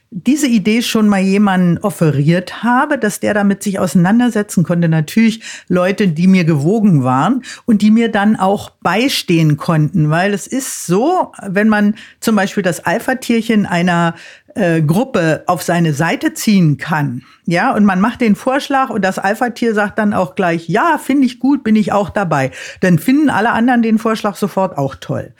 diese 0.09 0.47
Idee 0.47 0.81
schon 0.81 1.09
mal 1.09 1.19
jemanden 1.19 1.79
offeriert 1.79 2.63
habe, 2.63 2.97
dass 2.97 3.19
der 3.19 3.33
damit 3.33 3.61
sich 3.61 3.77
auseinandersetzen 3.77 4.63
konnte. 4.63 4.87
Natürlich 4.87 5.41
Leute, 5.67 6.07
die 6.07 6.27
mir 6.27 6.45
gewogen 6.45 7.03
waren 7.03 7.43
und 7.65 7.81
die 7.81 7.91
mir 7.91 8.09
dann 8.09 8.37
auch 8.37 8.69
beistehen 8.69 9.57
konnten, 9.57 10.09
weil 10.09 10.33
es 10.33 10.47
ist 10.47 10.85
so, 10.85 11.33
wenn 11.45 11.67
man 11.67 11.95
zum 12.21 12.37
Beispiel 12.37 12.63
das 12.63 12.79
Alpha-Tierchen 12.85 13.65
einer 13.65 14.15
äh, 14.57 14.81
Gruppe 14.81 15.43
auf 15.45 15.61
seine 15.61 15.93
Seite 15.93 16.33
ziehen 16.33 16.77
kann, 16.77 17.23
ja, 17.45 17.73
und 17.73 17.85
man 17.85 18.01
macht 18.01 18.21
den 18.21 18.35
Vorschlag 18.35 18.89
und 18.89 19.03
das 19.03 19.19
Alpha-Tier 19.19 19.73
sagt 19.73 19.99
dann 19.99 20.13
auch 20.13 20.35
gleich, 20.35 20.67
ja, 20.67 20.97
finde 20.97 21.25
ich 21.25 21.39
gut, 21.39 21.63
bin 21.63 21.75
ich 21.75 21.93
auch 21.93 22.09
dabei, 22.09 22.51
dann 22.81 22.99
finden 22.99 23.29
alle 23.29 23.51
anderen 23.51 23.81
den 23.81 23.99
Vorschlag 23.99 24.35
sofort 24.35 24.77
auch 24.77 24.95
toll. 24.95 25.33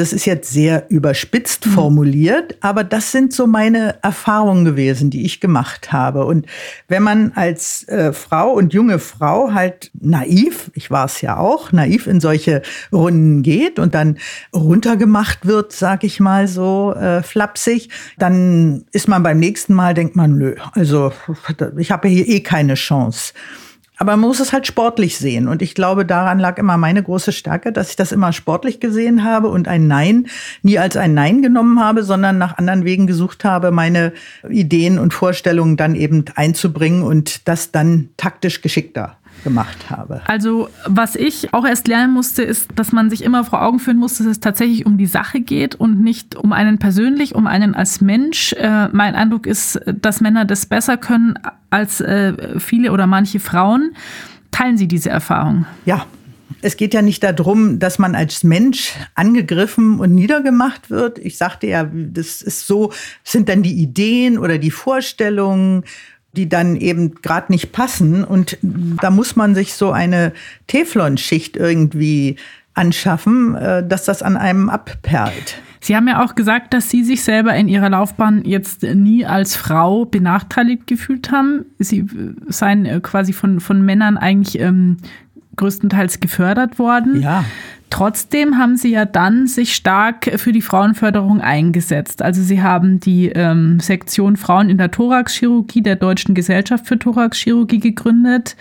Das 0.00 0.14
ist 0.14 0.24
jetzt 0.24 0.50
sehr 0.50 0.86
überspitzt 0.88 1.66
mhm. 1.66 1.70
formuliert, 1.72 2.56
aber 2.62 2.84
das 2.84 3.12
sind 3.12 3.34
so 3.34 3.46
meine 3.46 3.96
Erfahrungen 4.00 4.64
gewesen, 4.64 5.10
die 5.10 5.26
ich 5.26 5.40
gemacht 5.40 5.92
habe. 5.92 6.24
Und 6.24 6.46
wenn 6.88 7.02
man 7.02 7.32
als 7.34 7.86
äh, 7.86 8.14
Frau 8.14 8.50
und 8.52 8.72
junge 8.72 8.98
Frau 8.98 9.52
halt 9.52 9.90
naiv, 10.00 10.70
ich 10.72 10.90
war 10.90 11.04
es 11.04 11.20
ja 11.20 11.36
auch, 11.36 11.72
naiv 11.72 12.06
in 12.06 12.18
solche 12.18 12.62
Runden 12.90 13.42
geht 13.42 13.78
und 13.78 13.94
dann 13.94 14.16
runtergemacht 14.54 15.44
wird, 15.44 15.72
sag 15.72 16.02
ich 16.02 16.18
mal 16.18 16.48
so 16.48 16.94
äh, 16.94 17.22
flapsig, 17.22 17.90
dann 18.16 18.86
ist 18.92 19.06
man 19.06 19.22
beim 19.22 19.38
nächsten 19.38 19.74
Mal, 19.74 19.92
denkt 19.92 20.16
man, 20.16 20.38
nö, 20.38 20.54
also 20.72 21.12
ich 21.76 21.90
habe 21.90 22.08
hier 22.08 22.26
eh 22.26 22.40
keine 22.40 22.72
Chance. 22.72 23.34
Aber 24.00 24.16
man 24.16 24.20
muss 24.20 24.40
es 24.40 24.54
halt 24.54 24.66
sportlich 24.66 25.18
sehen. 25.18 25.46
Und 25.46 25.60
ich 25.60 25.74
glaube, 25.74 26.06
daran 26.06 26.38
lag 26.38 26.56
immer 26.56 26.78
meine 26.78 27.02
große 27.02 27.32
Stärke, 27.32 27.70
dass 27.70 27.90
ich 27.90 27.96
das 27.96 28.12
immer 28.12 28.32
sportlich 28.32 28.80
gesehen 28.80 29.24
habe 29.24 29.48
und 29.48 29.68
ein 29.68 29.88
Nein 29.88 30.26
nie 30.62 30.78
als 30.78 30.96
ein 30.96 31.12
Nein 31.12 31.42
genommen 31.42 31.78
habe, 31.80 32.02
sondern 32.02 32.38
nach 32.38 32.56
anderen 32.56 32.86
Wegen 32.86 33.06
gesucht 33.06 33.44
habe, 33.44 33.70
meine 33.70 34.14
Ideen 34.48 34.98
und 34.98 35.12
Vorstellungen 35.12 35.76
dann 35.76 35.94
eben 35.94 36.24
einzubringen 36.34 37.02
und 37.02 37.46
das 37.46 37.72
dann 37.72 38.08
taktisch 38.16 38.62
geschickter. 38.62 39.18
Gemacht 39.42 39.90
habe. 39.90 40.22
Also 40.26 40.68
was 40.86 41.16
ich 41.16 41.52
auch 41.52 41.66
erst 41.66 41.88
lernen 41.88 42.12
musste, 42.12 42.42
ist, 42.42 42.68
dass 42.76 42.92
man 42.92 43.10
sich 43.10 43.22
immer 43.22 43.44
vor 43.44 43.62
Augen 43.62 43.78
führen 43.78 43.98
muss, 43.98 44.18
dass 44.18 44.26
es 44.26 44.40
tatsächlich 44.40 44.86
um 44.86 44.98
die 44.98 45.06
Sache 45.06 45.40
geht 45.40 45.74
und 45.74 46.02
nicht 46.02 46.36
um 46.36 46.52
einen 46.52 46.78
persönlich, 46.78 47.34
um 47.34 47.46
einen 47.46 47.74
als 47.74 48.00
Mensch. 48.00 48.52
Äh, 48.52 48.88
mein 48.92 49.14
Eindruck 49.14 49.46
ist, 49.46 49.80
dass 49.86 50.20
Männer 50.20 50.44
das 50.44 50.66
besser 50.66 50.96
können 50.96 51.34
als 51.70 52.00
äh, 52.00 52.58
viele 52.58 52.92
oder 52.92 53.06
manche 53.06 53.40
Frauen. 53.40 53.92
Teilen 54.50 54.76
Sie 54.76 54.88
diese 54.88 55.10
Erfahrung? 55.10 55.66
Ja, 55.84 56.06
es 56.62 56.76
geht 56.76 56.94
ja 56.94 57.02
nicht 57.02 57.22
darum, 57.22 57.78
dass 57.78 57.98
man 57.98 58.14
als 58.14 58.44
Mensch 58.44 58.92
angegriffen 59.14 60.00
und 60.00 60.14
niedergemacht 60.14 60.90
wird. 60.90 61.18
Ich 61.18 61.38
sagte 61.38 61.66
ja, 61.66 61.88
das 61.90 62.42
ist 62.42 62.66
so, 62.66 62.92
sind 63.24 63.48
dann 63.48 63.62
die 63.62 63.80
Ideen 63.80 64.38
oder 64.38 64.58
die 64.58 64.70
Vorstellungen, 64.70 65.84
die 66.32 66.48
dann 66.48 66.76
eben 66.76 67.16
gerade 67.22 67.52
nicht 67.52 67.72
passen. 67.72 68.24
Und 68.24 68.58
da 68.62 69.10
muss 69.10 69.36
man 69.36 69.54
sich 69.54 69.74
so 69.74 69.90
eine 69.90 70.32
Teflonschicht 70.66 71.56
irgendwie 71.56 72.36
anschaffen, 72.74 73.54
äh, 73.56 73.86
dass 73.86 74.04
das 74.04 74.22
an 74.22 74.36
einem 74.36 74.68
abperlt. 74.68 75.60
Sie 75.82 75.96
haben 75.96 76.06
ja 76.06 76.22
auch 76.22 76.34
gesagt, 76.34 76.74
dass 76.74 76.90
Sie 76.90 77.04
sich 77.04 77.24
selber 77.24 77.54
in 77.54 77.66
Ihrer 77.66 77.88
Laufbahn 77.88 78.44
jetzt 78.44 78.82
nie 78.82 79.24
als 79.24 79.56
Frau 79.56 80.04
benachteiligt 80.04 80.86
gefühlt 80.86 81.32
haben. 81.32 81.64
Sie 81.78 82.06
seien 82.48 82.84
äh, 82.84 83.00
quasi 83.00 83.32
von, 83.32 83.60
von 83.60 83.82
Männern 83.82 84.18
eigentlich 84.18 84.60
ähm, 84.60 84.98
größtenteils 85.56 86.20
gefördert 86.20 86.78
worden. 86.78 87.22
Ja. 87.22 87.44
Trotzdem 87.90 88.56
haben 88.56 88.76
Sie 88.76 88.92
ja 88.92 89.04
dann 89.04 89.48
sich 89.48 89.74
stark 89.74 90.30
für 90.36 90.52
die 90.52 90.62
Frauenförderung 90.62 91.40
eingesetzt. 91.40 92.22
Also 92.22 92.40
Sie 92.40 92.62
haben 92.62 93.00
die 93.00 93.30
ähm, 93.30 93.80
Sektion 93.80 94.36
Frauen 94.36 94.70
in 94.70 94.78
der 94.78 94.92
Thoraxchirurgie 94.92 95.82
der 95.82 95.96
Deutschen 95.96 96.34
Gesellschaft 96.36 96.86
für 96.86 96.98
Thoraxchirurgie 96.98 97.80
gegründet. 97.80 98.56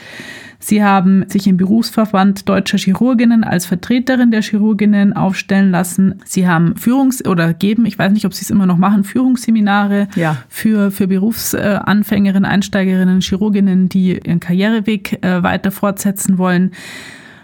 Sie 0.62 0.83
haben 0.83 1.24
sich 1.29 1.48
im 1.48 1.55
Berufsverband 1.55 2.50
deutscher 2.50 2.77
Chirurginnen 2.77 3.45
als 3.45 3.65
Vertreterin 3.65 4.29
der 4.29 4.41
Chirurginnen 4.41 5.13
aufstellen 5.13 5.71
lassen. 5.71 6.15
Sie 6.25 6.48
haben 6.48 6.74
Führungs- 6.75 7.25
oder 7.25 7.53
geben, 7.53 7.86
ich 7.86 7.98
weiß 7.98 8.12
nicht, 8.12 8.25
ob 8.25 8.33
Sie 8.33 8.43
es 8.43 8.50
immer 8.50 8.65
noch 8.65 8.77
machen, 8.77 9.05
Führungsseminare 9.05 10.09
ja. 10.15 10.38
für, 10.50 10.91
für 10.91 11.07
Berufsanfängerinnen, 11.07 12.45
Einsteigerinnen, 12.45 13.21
Chirurginnen, 13.21 13.88
die 13.88 14.19
ihren 14.19 14.41
Karriereweg 14.41 15.24
äh, 15.24 15.43
weiter 15.43 15.71
fortsetzen 15.71 16.38
wollen. 16.38 16.71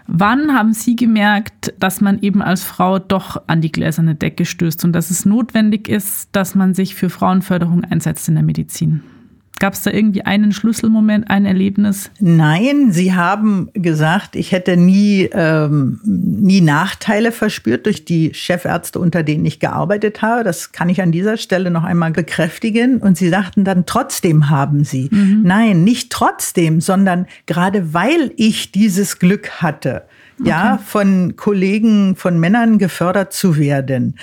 Wann 0.08 0.54
haben 0.54 0.74
Sie 0.74 0.96
gemerkt, 0.96 1.74
dass 1.80 2.00
man 2.00 2.20
eben 2.20 2.42
als 2.42 2.64
Frau 2.64 3.00
doch 3.00 3.42
an 3.48 3.62
die 3.62 3.72
gläserne 3.72 4.16
Decke 4.16 4.46
stößt 4.46 4.86
und 4.86 4.94
dass 4.94 5.10
es 5.10 5.26
notwendig 5.26 5.88
ist, 5.88 6.30
dass 6.32 6.54
man 6.54 6.74
sich 6.74 6.94
für 6.94 7.10
Frauenförderung 7.10 7.84
einsetzt 7.84 8.28
in 8.30 8.36
der 8.36 8.44
Medizin? 8.44 9.04
Gab 9.60 9.74
es 9.74 9.84
da 9.84 9.92
irgendwie 9.92 10.24
einen 10.24 10.52
Schlüsselmoment, 10.52 11.30
ein 11.30 11.46
Erlebnis? 11.46 12.12
Nein, 12.20 12.92
Sie 12.92 13.14
haben 13.14 13.70
gesagt, 13.74 14.36
ich 14.36 14.52
hätte 14.52 14.76
nie, 14.76 15.30
ähm, 15.32 16.02
nie 16.04 16.60
Nachteile 16.60 17.32
verspürt 17.32 17.86
durch 17.86 18.04
die 18.04 18.34
Chefärzte, 18.34 19.00
unter 19.00 19.24
denen 19.24 19.46
ich 19.46 19.62
gearbeitet 19.62 20.22
habe. 20.22 20.44
Das 20.44 20.74
kann 20.74 20.90
ich 20.90 21.02
an 21.02 21.14
dieser 21.14 21.38
Stelle 21.38 21.72
noch 21.72 21.86
einmal 21.86 22.12
bekräftigen. 22.12 22.98
Und 22.98 23.18
Sie 23.18 23.30
sagten 23.30 23.64
dann, 23.64 23.86
trotzdem 23.86 24.50
haben 24.50 24.84
Sie. 24.84 25.10
Mhm. 25.10 25.44
Nein, 25.44 25.86
nicht 25.86 26.12
trotzdem, 26.12 26.82
sondern 26.82 27.26
gerade 27.46 27.94
weil 27.94 28.34
ich 28.36 28.74
dieses 28.74 29.20
Glück 29.20 29.62
hatte, 29.62 30.04
okay. 30.38 30.50
ja, 30.50 30.80
von 30.86 31.38
Kollegen, 31.38 32.18
von 32.18 32.40
Männern 32.42 32.78
gefördert 32.78 33.32
zu 33.32 33.58
werden, 33.58 34.18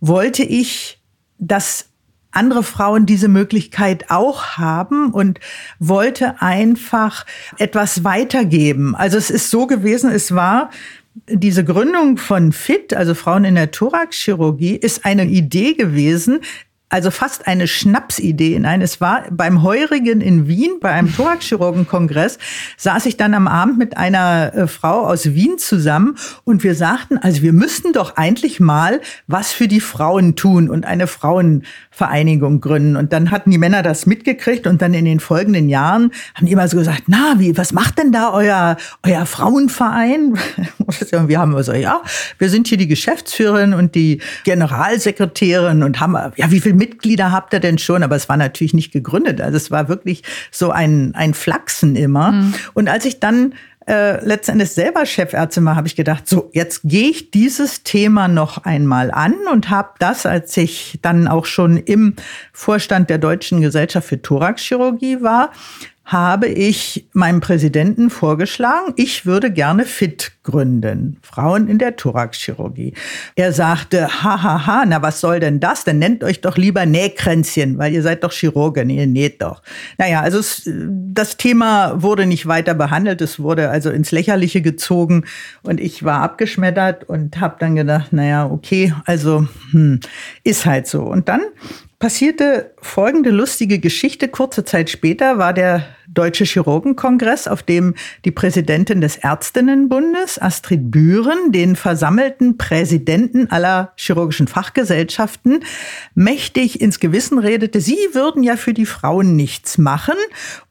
wollte 0.00 0.44
ich, 0.44 0.98
dass 1.38 1.87
andere 2.30 2.62
Frauen 2.62 3.06
diese 3.06 3.28
Möglichkeit 3.28 4.10
auch 4.10 4.58
haben 4.58 5.12
und 5.12 5.40
wollte 5.78 6.40
einfach 6.42 7.26
etwas 7.58 8.04
weitergeben. 8.04 8.94
Also 8.94 9.16
es 9.16 9.30
ist 9.30 9.50
so 9.50 9.66
gewesen, 9.66 10.10
es 10.10 10.34
war 10.34 10.70
diese 11.26 11.64
Gründung 11.64 12.16
von 12.16 12.52
FIT, 12.52 12.94
also 12.94 13.14
Frauen 13.14 13.44
in 13.44 13.54
der 13.56 13.70
Thoraxchirurgie, 13.70 14.76
ist 14.76 15.04
eine 15.04 15.26
Idee 15.26 15.74
gewesen, 15.74 16.40
also 16.90 17.10
fast 17.10 17.46
eine 17.46 17.68
Schnapsidee. 17.68 18.58
Nein, 18.58 18.80
es 18.80 19.00
war 19.00 19.24
beim 19.30 19.62
Heurigen 19.62 20.22
in 20.22 20.48
Wien, 20.48 20.78
bei 20.80 20.90
einem 20.90 21.14
Thoraxchirurgenkongress, 21.14 22.38
saß 22.78 23.06
ich 23.06 23.18
dann 23.18 23.34
am 23.34 23.46
Abend 23.46 23.78
mit 23.78 23.96
einer 23.96 24.54
äh, 24.54 24.66
Frau 24.66 25.06
aus 25.06 25.34
Wien 25.34 25.58
zusammen 25.58 26.16
und 26.44 26.64
wir 26.64 26.74
sagten, 26.74 27.18
also 27.18 27.42
wir 27.42 27.52
müssten 27.52 27.92
doch 27.92 28.16
eigentlich 28.16 28.58
mal 28.58 29.00
was 29.26 29.52
für 29.52 29.68
die 29.68 29.80
Frauen 29.80 30.34
tun 30.34 30.70
und 30.70 30.86
eine 30.86 31.06
Frauenvereinigung 31.06 32.60
gründen. 32.60 32.96
Und 32.96 33.12
dann 33.12 33.30
hatten 33.30 33.50
die 33.50 33.58
Männer 33.58 33.82
das 33.82 34.06
mitgekriegt 34.06 34.66
und 34.66 34.80
dann 34.80 34.94
in 34.94 35.04
den 35.04 35.20
folgenden 35.20 35.68
Jahren 35.68 36.10
haben 36.34 36.46
die 36.46 36.52
immer 36.52 36.68
so 36.68 36.78
gesagt, 36.78 37.04
na, 37.06 37.34
wie, 37.36 37.56
was 37.58 37.72
macht 37.72 37.98
denn 37.98 38.12
da 38.12 38.32
euer, 38.32 38.78
euer 39.04 39.26
Frauenverein? 39.26 40.38
Und 41.12 41.28
wir 41.28 41.38
haben 41.38 41.62
so, 41.62 41.72
ja, 41.72 42.02
wir 42.38 42.48
sind 42.48 42.66
hier 42.68 42.78
die 42.78 42.88
Geschäftsführerin 42.88 43.74
und 43.74 43.94
die 43.94 44.20
Generalsekretärin 44.44 45.82
und 45.82 46.00
haben, 46.00 46.16
ja, 46.36 46.50
wie 46.50 46.60
viel 46.60 46.77
Mitglieder 46.78 47.32
habt 47.32 47.52
ihr 47.52 47.60
denn 47.60 47.78
schon? 47.78 48.02
Aber 48.02 48.16
es 48.16 48.28
war 48.28 48.36
natürlich 48.36 48.74
nicht 48.74 48.92
gegründet. 48.92 49.40
Also 49.40 49.56
es 49.56 49.70
war 49.70 49.88
wirklich 49.88 50.22
so 50.50 50.70
ein, 50.70 51.14
ein 51.14 51.34
Flachsen 51.34 51.96
immer. 51.96 52.32
Mhm. 52.32 52.54
Und 52.74 52.88
als 52.88 53.04
ich 53.04 53.20
dann 53.20 53.54
äh, 53.88 54.22
letztendlich 54.24 54.70
selber 54.70 55.06
Chefärztin 55.06 55.64
war, 55.64 55.74
habe 55.74 55.88
ich 55.88 55.96
gedacht, 55.96 56.28
so, 56.28 56.50
jetzt 56.52 56.82
gehe 56.84 57.08
ich 57.08 57.30
dieses 57.30 57.84
Thema 57.84 58.28
noch 58.28 58.64
einmal 58.64 59.10
an 59.10 59.34
und 59.50 59.70
habe 59.70 59.90
das, 59.98 60.26
als 60.26 60.54
ich 60.58 60.98
dann 61.00 61.26
auch 61.26 61.46
schon 61.46 61.78
im 61.78 62.14
Vorstand 62.52 63.08
der 63.08 63.16
Deutschen 63.16 63.62
Gesellschaft 63.62 64.08
für 64.08 64.20
Thoraxchirurgie 64.20 65.22
war, 65.22 65.52
habe 66.08 66.48
ich 66.48 67.06
meinem 67.12 67.40
Präsidenten 67.40 68.08
vorgeschlagen, 68.08 68.94
ich 68.96 69.26
würde 69.26 69.52
gerne 69.52 69.84
FIT 69.84 70.32
gründen, 70.42 71.18
Frauen 71.20 71.68
in 71.68 71.76
der 71.76 71.96
Thoraxchirurgie. 71.96 72.94
Er 73.36 73.52
sagte, 73.52 74.08
hahaha, 74.08 74.42
ha, 74.42 74.66
ha, 74.66 74.84
na 74.86 75.02
was 75.02 75.20
soll 75.20 75.38
denn 75.38 75.60
das? 75.60 75.84
Dann 75.84 75.98
nennt 75.98 76.24
euch 76.24 76.40
doch 76.40 76.56
lieber 76.56 76.86
Nähkränzchen, 76.86 77.76
weil 77.76 77.92
ihr 77.92 78.02
seid 78.02 78.24
doch 78.24 78.32
Chirurgen, 78.32 78.88
ihr 78.88 79.06
näht 79.06 79.42
doch. 79.42 79.62
Naja, 79.98 80.22
also 80.22 80.38
es, 80.38 80.62
das 80.64 81.36
Thema 81.36 82.00
wurde 82.00 82.24
nicht 82.24 82.46
weiter 82.46 82.72
behandelt, 82.72 83.20
es 83.20 83.38
wurde 83.38 83.68
also 83.68 83.90
ins 83.90 84.10
Lächerliche 84.10 84.62
gezogen 84.62 85.26
und 85.62 85.78
ich 85.78 86.04
war 86.04 86.22
abgeschmettert 86.22 87.04
und 87.04 87.38
habe 87.38 87.56
dann 87.58 87.76
gedacht, 87.76 88.14
naja, 88.14 88.46
okay, 88.46 88.94
also 89.04 89.46
hm, 89.72 90.00
ist 90.42 90.64
halt 90.64 90.86
so. 90.86 91.02
Und 91.02 91.28
dann 91.28 91.42
passierte 91.98 92.74
folgende 92.80 93.30
lustige 93.30 93.80
Geschichte. 93.80 94.28
Kurze 94.28 94.64
Zeit 94.64 94.88
später 94.88 95.38
war 95.38 95.52
der 95.52 95.84
Deutsche 96.06 96.44
Chirurgenkongress, 96.44 97.48
auf 97.48 97.62
dem 97.62 97.94
die 98.24 98.30
Präsidentin 98.30 99.00
des 99.00 99.16
Ärztinnenbundes, 99.16 100.40
Astrid 100.40 100.90
Bühren, 100.90 101.52
den 101.52 101.76
versammelten 101.76 102.56
Präsidenten 102.56 103.50
aller 103.50 103.92
chirurgischen 103.96 104.48
Fachgesellschaften 104.48 105.60
mächtig 106.14 106.80
ins 106.80 106.98
Gewissen 106.98 107.38
redete, 107.38 107.80
sie 107.80 107.98
würden 108.12 108.42
ja 108.42 108.56
für 108.56 108.72
die 108.72 108.86
Frauen 108.86 109.36
nichts 109.36 109.76
machen 109.76 110.16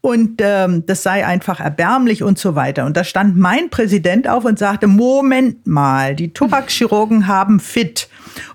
und 0.02 0.42
ähm, 0.42 0.86
das 0.86 1.04
sei 1.04 1.26
einfach 1.26 1.60
erbärmlich 1.60 2.24
und 2.24 2.40
so 2.40 2.56
weiter. 2.56 2.86
Und 2.86 2.98
da 2.98 3.04
stand 3.04 3.38
mein 3.38 3.70
Präsident 3.70 4.28
auf 4.28 4.44
und 4.44 4.58
sagte, 4.58 4.88
Moment 4.88 5.68
mal, 5.68 6.16
die 6.16 6.34
Thoraxchirurgen 6.34 7.28
haben 7.28 7.60
fit. 7.60 8.07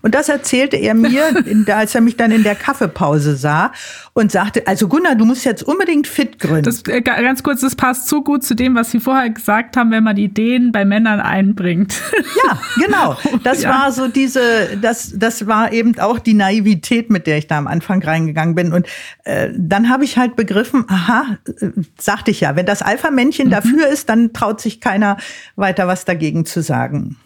Und 0.02 0.14
das 0.14 0.28
erzählte 0.28 0.76
er 0.76 0.94
mir, 0.94 1.24
als 1.74 1.94
er 1.94 2.00
mich 2.00 2.16
dann 2.16 2.30
in 2.30 2.42
der 2.42 2.54
Kaffeepause 2.54 3.36
sah 3.36 3.72
und 4.14 4.30
sagte, 4.30 4.66
also 4.66 4.88
Gunnar, 4.88 5.14
du 5.14 5.24
musst 5.24 5.44
jetzt 5.44 5.62
unbedingt 5.62 6.06
fit 6.06 6.38
gründen. 6.38 6.64
Das, 6.64 6.82
äh, 6.86 7.00
ganz 7.00 7.42
kurz, 7.42 7.60
das 7.62 7.76
passt 7.76 8.08
so 8.08 8.22
gut 8.22 8.44
zu 8.44 8.54
dem, 8.54 8.74
was 8.74 8.90
Sie 8.90 9.00
vorher 9.00 9.30
gesagt 9.30 9.76
haben, 9.76 9.90
wenn 9.90 10.04
man 10.04 10.16
Ideen 10.16 10.72
bei 10.72 10.84
Männern 10.84 11.20
einbringt. 11.20 12.00
Ja, 12.46 12.60
genau. 12.76 13.16
Das 13.44 13.62
ja. 13.62 13.70
war 13.70 13.92
so 13.92 14.08
diese, 14.08 14.40
das, 14.80 15.12
das 15.14 15.46
war 15.46 15.72
eben 15.72 15.98
auch 15.98 16.18
die 16.18 16.34
Naivität, 16.34 17.10
mit 17.10 17.26
der 17.26 17.38
ich 17.38 17.46
da 17.46 17.58
am 17.58 17.66
Anfang 17.66 18.02
reingegangen 18.02 18.54
bin. 18.54 18.72
Und 18.72 18.86
äh, 19.24 19.50
dann 19.54 19.90
habe 19.90 20.04
ich 20.04 20.16
halt 20.16 20.34
begriffen, 20.34 20.84
aha, 20.88 21.36
äh, 21.60 21.68
sagte 21.98 22.30
ich 22.30 22.40
ja, 22.40 22.56
wenn 22.56 22.66
das 22.66 22.80
Alpha-Männchen 22.82 23.48
mhm. 23.48 23.50
dafür 23.50 23.86
ist, 23.86 24.08
dann 24.08 24.32
traut 24.32 24.60
sich 24.60 24.80
keiner 24.80 25.18
weiter 25.56 25.86
was 25.86 26.04
dagegen 26.04 26.44
zu 26.44 26.62
sagen. 26.62 27.16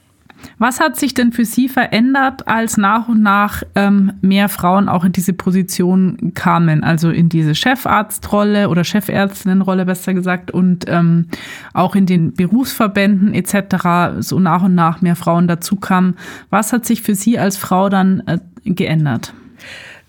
Was 0.58 0.80
hat 0.80 0.96
sich 0.96 1.14
denn 1.14 1.32
für 1.32 1.44
Sie 1.44 1.68
verändert, 1.68 2.48
als 2.48 2.76
nach 2.76 3.08
und 3.08 3.22
nach 3.22 3.62
ähm, 3.74 4.12
mehr 4.20 4.48
Frauen 4.48 4.88
auch 4.88 5.04
in 5.04 5.12
diese 5.12 5.32
Position 5.32 6.32
kamen, 6.34 6.84
also 6.84 7.10
in 7.10 7.28
diese 7.28 7.54
Chefarztrolle 7.54 8.68
oder 8.68 8.84
Chefärztinnenrolle 8.84 9.84
besser 9.84 10.14
gesagt 10.14 10.50
und 10.50 10.84
ähm, 10.88 11.26
auch 11.74 11.94
in 11.94 12.06
den 12.06 12.32
Berufsverbänden 12.34 13.34
etc. 13.34 14.20
so 14.20 14.38
nach 14.38 14.62
und 14.62 14.74
nach 14.74 15.02
mehr 15.02 15.16
Frauen 15.16 15.48
dazu 15.48 15.76
kamen? 15.76 16.16
Was 16.50 16.72
hat 16.72 16.86
sich 16.86 17.02
für 17.02 17.14
Sie 17.14 17.38
als 17.38 17.56
Frau 17.56 17.88
dann 17.88 18.20
äh, 18.26 18.38
geändert? 18.64 19.34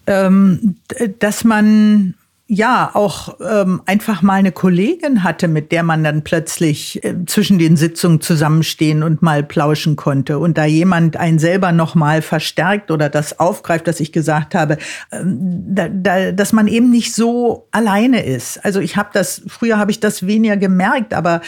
Ähm, 0.06 0.76
dass 1.20 1.44
man 1.44 2.14
ja 2.48 2.92
auch 2.94 3.38
ähm, 3.42 3.82
einfach 3.86 4.22
mal 4.22 4.36
eine 4.36 4.54
Kollegin 4.54 5.24
hatte, 5.24 5.50
mit 5.50 5.74
der 5.74 5.84
man 5.84 6.04
dann 6.04 6.24
plötzlich 6.24 7.04
äh, 7.04 7.14
zwischen 7.26 7.60
den 7.60 7.76
Sitzungen 7.76 8.22
zusammenstehen 8.22 9.04
und 9.04 9.22
mal 9.22 9.44
plauschen 9.44 9.98
konnte 9.98 10.40
und 10.40 10.58
da 10.58 10.64
jemand 10.64 11.18
einen 11.18 11.40
selber 11.40 11.74
noch 11.74 11.94
mal 11.94 12.22
verstärkt 12.22 12.90
oder 12.90 13.10
das 13.10 13.40
aufgreift, 13.40 13.88
dass 13.88 14.00
ich 14.00 14.14
gesagt 14.14 14.56
habe, 14.56 14.78
ähm, 15.12 15.66
da, 15.68 15.90
da, 15.90 16.32
dass 16.32 16.54
man 16.54 16.68
eben 16.68 16.90
nicht 16.90 17.14
so 17.14 17.68
alleine 17.72 18.24
ist. 18.24 18.64
Also 18.64 18.80
ich 18.80 18.96
habe 18.96 19.10
das 19.12 19.42
früher 19.48 19.78
habe 19.78 19.92
ich 19.92 20.00
das 20.00 20.26
weniger 20.26 20.56
gemerkt, 20.56 21.14
aber 21.14 21.42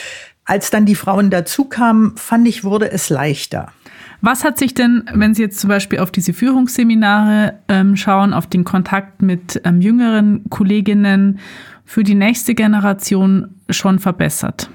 als 0.43 0.71
dann 0.71 0.85
die 0.85 0.95
Frauen 0.95 1.29
dazukamen, 1.29 2.17
fand 2.17 2.47
ich, 2.47 2.63
wurde 2.63 2.91
es 2.91 3.09
leichter. 3.09 3.71
Was 4.21 4.43
hat 4.43 4.59
sich 4.59 4.73
denn, 4.73 5.03
wenn 5.13 5.33
Sie 5.33 5.41
jetzt 5.41 5.59
zum 5.59 5.69
Beispiel 5.69 5.99
auf 5.99 6.11
diese 6.11 6.33
Führungsseminare 6.33 7.59
ähm, 7.69 7.95
schauen, 7.95 8.33
auf 8.33 8.47
den 8.47 8.65
Kontakt 8.65 9.21
mit 9.21 9.61
ähm, 9.63 9.81
jüngeren 9.81 10.49
Kolleginnen 10.49 11.39
für 11.85 12.03
die 12.03 12.15
nächste 12.15 12.53
Generation 12.53 13.55
schon 13.69 13.99
verbessert? 13.99 14.69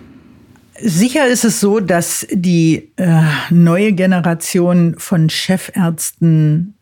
Sicher 0.80 1.26
ist 1.26 1.44
es 1.44 1.60
so, 1.60 1.78
dass 1.78 2.26
die 2.32 2.90
äh, 2.96 3.22
neue 3.50 3.92
Generation 3.92 4.96
von 4.98 5.30
Chefärzten, 5.30 6.74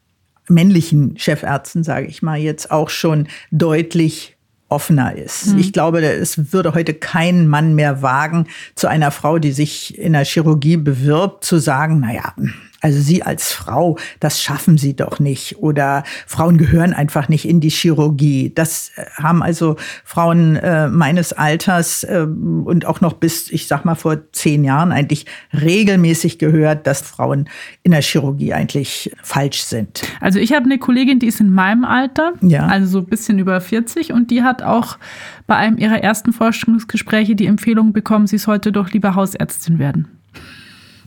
männlichen 0.49 1.19
Chefärzten, 1.19 1.85
sage 1.85 2.07
ich 2.07 2.23
mal, 2.23 2.39
jetzt 2.39 2.71
auch 2.71 2.89
schon 2.89 3.27
deutlich 3.51 4.32
offener 4.73 5.17
ist. 5.17 5.49
Mhm. 5.49 5.59
Ich 5.59 5.73
glaube, 5.73 6.03
es 6.03 6.53
würde 6.53 6.75
heute 6.75 6.95
kein 6.95 7.47
Mann 7.47 7.75
mehr 7.75 8.03
wagen, 8.03 8.47
zu 8.75 8.89
einer 8.89 9.11
Frau, 9.11 9.39
die 9.39 9.53
sich 9.53 9.99
in 9.99 10.15
der 10.15 10.25
Chirurgie 10.25 10.79
bewirbt, 10.79 11.45
zu 11.45 11.59
sagen, 11.59 12.01
naja, 12.01 12.35
also 12.83 13.01
Sie 13.01 13.23
als 13.23 13.53
Frau, 13.53 13.97
das 14.19 14.43
schaffen 14.43 14.77
Sie 14.77 14.95
doch 14.95 15.21
nicht. 15.21 15.59
Oder 15.59 16.03
Frauen 16.27 16.59
gehören 16.59 16.93
einfach 16.93 17.29
nicht 17.29 17.49
in 17.49 17.61
die 17.61 17.71
Chirurgie. 17.71 18.53
Das 18.53 18.91
äh, 18.97 19.05
haben 19.23 19.43
also 19.43 19.77
Frauen 20.05 20.57
äh, 20.57 20.89
meines 20.89 21.33
Alters 21.33 22.03
äh, 22.03 22.27
und 22.27 22.85
auch 22.85 23.01
noch 23.01 23.15
bis, 23.15 23.51
ich 23.51 23.69
sag 23.69 23.85
mal, 23.85 23.95
vor 23.95 24.19
zehn 24.33 24.65
Jahren 24.65 24.91
eigentlich 24.91 25.27
regelmäßig 25.53 26.39
gehört, 26.39 26.89
dass 26.89 27.03
Frauen 27.03 27.49
in 27.85 27.93
der 27.93 28.03
Chirurgie 28.03 28.53
eigentlich 28.53 29.13
falsch 29.23 29.63
sind. 29.63 30.03
Also 30.21 30.41
ich 30.41 30.53
habe 30.53 30.65
eine 30.65 30.79
Kollegin, 30.79 31.21
die 31.21 31.29
ist 31.29 31.41
in 31.41 31.51
meinem 31.51 31.85
Alter, 31.85 32.33
ja. 32.41 32.67
also 32.67 32.87
so 32.87 32.99
ein 32.99 33.07
bisschen 33.07 33.39
über 33.39 33.61
40 33.61 34.13
und 34.13 34.33
die 34.33 34.43
hat 34.43 34.63
auch 34.63 34.99
bei 35.47 35.55
einem 35.55 35.79
ihrer 35.79 36.03
ersten 36.03 36.33
Forschungsgespräche 36.33 37.37
die 37.37 37.47
Empfehlung 37.47 37.93
bekommen, 37.93 38.27
sie 38.27 38.39
sollte 38.39 38.73
doch 38.73 38.91
lieber 38.91 39.15
Hausärztin 39.15 39.79
werden. 39.79 40.09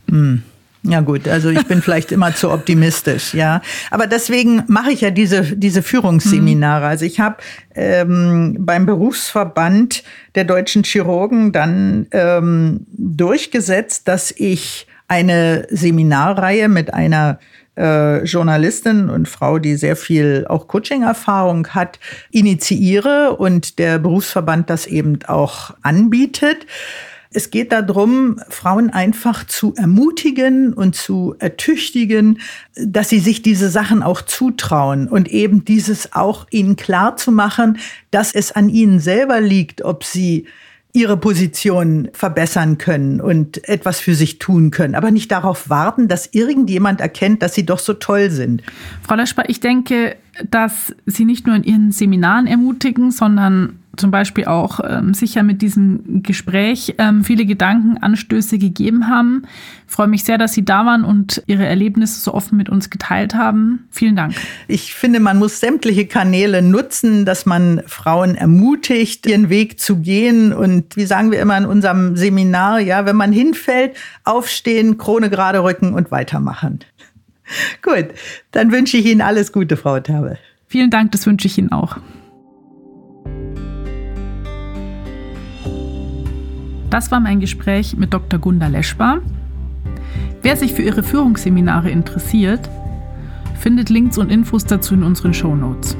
Hm. 0.08 0.42
Ja 0.82 1.00
gut, 1.00 1.26
also 1.26 1.50
ich 1.50 1.66
bin 1.66 1.82
vielleicht 1.82 2.12
immer 2.12 2.34
zu 2.34 2.50
optimistisch, 2.50 3.34
ja. 3.34 3.60
Aber 3.90 4.06
deswegen 4.06 4.62
mache 4.68 4.92
ich 4.92 5.00
ja 5.00 5.10
diese, 5.10 5.42
diese 5.42 5.82
Führungsseminare. 5.82 6.86
Also 6.86 7.04
ich 7.04 7.18
habe 7.18 7.36
ähm, 7.74 8.56
beim 8.60 8.86
Berufsverband 8.86 10.04
der 10.36 10.44
deutschen 10.44 10.84
Chirurgen 10.84 11.50
dann 11.50 12.06
ähm, 12.12 12.86
durchgesetzt, 12.92 14.06
dass 14.06 14.30
ich 14.30 14.86
eine 15.08 15.66
Seminarreihe 15.70 16.68
mit 16.68 16.94
einer 16.94 17.38
äh, 17.76 18.24
Journalistin 18.24 19.08
und 19.10 19.28
Frau, 19.28 19.58
die 19.58 19.76
sehr 19.76 19.96
viel 19.96 20.46
auch 20.48 20.68
Coaching-Erfahrung 20.68 21.68
hat, 21.68 21.98
initiiere 22.30 23.36
und 23.36 23.78
der 23.78 23.98
Berufsverband 23.98 24.70
das 24.70 24.86
eben 24.86 25.18
auch 25.26 25.74
anbietet. 25.82 26.66
Es 27.30 27.50
geht 27.50 27.72
darum, 27.72 28.40
Frauen 28.48 28.90
einfach 28.90 29.44
zu 29.46 29.74
ermutigen 29.76 30.72
und 30.72 30.94
zu 30.94 31.34
ertüchtigen, 31.38 32.38
dass 32.74 33.08
sie 33.08 33.20
sich 33.20 33.42
diese 33.42 33.68
Sachen 33.68 34.02
auch 34.02 34.22
zutrauen 34.22 35.08
und 35.08 35.28
eben 35.28 35.64
dieses 35.64 36.12
auch 36.12 36.46
ihnen 36.50 36.76
klar 36.76 37.16
zu 37.16 37.32
machen, 37.32 37.78
dass 38.10 38.34
es 38.34 38.52
an 38.52 38.68
ihnen 38.68 39.00
selber 39.00 39.40
liegt, 39.40 39.82
ob 39.82 40.04
sie 40.04 40.46
ihre 40.96 41.18
Position 41.18 42.08
verbessern 42.14 42.78
können 42.78 43.20
und 43.20 43.68
etwas 43.68 44.00
für 44.00 44.14
sich 44.14 44.38
tun 44.38 44.70
können, 44.70 44.94
aber 44.94 45.10
nicht 45.10 45.30
darauf 45.30 45.68
warten, 45.68 46.08
dass 46.08 46.30
irgendjemand 46.32 47.02
erkennt, 47.02 47.42
dass 47.42 47.54
sie 47.54 47.66
doch 47.66 47.78
so 47.78 47.92
toll 47.92 48.30
sind. 48.30 48.62
Frau 49.02 49.14
Leschper, 49.14 49.44
ich 49.48 49.60
denke, 49.60 50.16
dass 50.50 50.94
Sie 51.06 51.24
nicht 51.24 51.46
nur 51.46 51.56
in 51.56 51.64
Ihren 51.64 51.92
Seminaren 51.92 52.46
ermutigen, 52.46 53.10
sondern 53.10 53.78
zum 53.96 54.10
Beispiel 54.10 54.46
auch 54.46 54.80
ähm, 54.88 55.14
sicher 55.14 55.42
mit 55.42 55.62
diesem 55.62 56.22
Gespräch 56.22 56.94
ähm, 56.98 57.24
viele 57.24 57.46
Gedankenanstöße 57.46 58.58
gegeben 58.58 59.08
haben. 59.08 59.42
Ich 59.86 59.94
freue 59.94 60.08
mich 60.08 60.24
sehr, 60.24 60.38
dass 60.38 60.52
Sie 60.52 60.64
da 60.64 60.84
waren 60.84 61.04
und 61.04 61.42
Ihre 61.46 61.66
Erlebnisse 61.66 62.20
so 62.20 62.34
offen 62.34 62.56
mit 62.56 62.68
uns 62.68 62.90
geteilt 62.90 63.34
haben. 63.34 63.86
Vielen 63.90 64.16
Dank. 64.16 64.34
Ich 64.68 64.94
finde, 64.94 65.20
man 65.20 65.38
muss 65.38 65.60
sämtliche 65.60 66.06
Kanäle 66.06 66.62
nutzen, 66.62 67.24
dass 67.24 67.46
man 67.46 67.82
Frauen 67.86 68.34
ermutigt, 68.34 69.26
ihren 69.26 69.48
Weg 69.48 69.80
zu 69.80 69.96
gehen. 69.98 70.52
Und 70.52 70.96
wie 70.96 71.06
sagen 71.06 71.30
wir 71.30 71.40
immer 71.40 71.56
in 71.56 71.66
unserem 71.66 72.16
Seminar, 72.16 72.80
ja, 72.80 73.06
wenn 73.06 73.16
man 73.16 73.32
hinfällt, 73.32 73.96
aufstehen, 74.24 74.98
Krone 74.98 75.30
gerade 75.30 75.62
rücken 75.62 75.94
und 75.94 76.10
weitermachen. 76.10 76.80
Gut, 77.82 78.06
dann 78.50 78.72
wünsche 78.72 78.96
ich 78.96 79.06
Ihnen 79.06 79.20
alles 79.20 79.52
Gute, 79.52 79.76
Frau 79.76 80.00
Tabe. 80.00 80.38
Vielen 80.68 80.90
Dank, 80.90 81.12
das 81.12 81.26
wünsche 81.26 81.46
ich 81.46 81.58
Ihnen 81.58 81.72
auch. 81.72 81.98
Das 86.96 87.10
war 87.10 87.20
mein 87.20 87.40
Gespräch 87.40 87.94
mit 87.98 88.14
Dr. 88.14 88.40
Gunda 88.40 88.68
Leschbar. 88.68 89.18
Wer 90.40 90.56
sich 90.56 90.72
für 90.72 90.80
ihre 90.80 91.02
Führungsseminare 91.02 91.90
interessiert, 91.90 92.70
findet 93.54 93.90
Links 93.90 94.16
und 94.16 94.32
Infos 94.32 94.64
dazu 94.64 94.94
in 94.94 95.02
unseren 95.02 95.34
Show 95.34 95.54
Notes. 95.54 95.94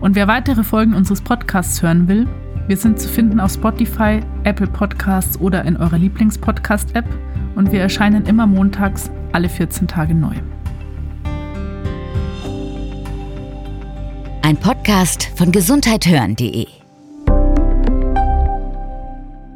Und 0.00 0.14
wer 0.14 0.28
weitere 0.28 0.64
Folgen 0.64 0.94
unseres 0.94 1.20
Podcasts 1.20 1.82
hören 1.82 2.08
will, 2.08 2.26
wir 2.68 2.78
sind 2.78 2.98
zu 2.98 3.06
finden 3.06 3.38
auf 3.38 3.52
Spotify, 3.52 4.20
Apple 4.44 4.66
Podcasts 4.66 5.38
oder 5.38 5.62
in 5.66 5.76
eurer 5.76 5.98
Lieblingspodcast-App 5.98 7.04
und 7.54 7.70
wir 7.70 7.82
erscheinen 7.82 8.24
immer 8.24 8.46
montags 8.46 9.10
alle 9.32 9.50
14 9.50 9.88
Tage 9.88 10.14
neu. 10.14 10.36
Ein 14.40 14.56
Podcast 14.56 15.28
von 15.36 15.52
gesundheithören.de 15.52 16.75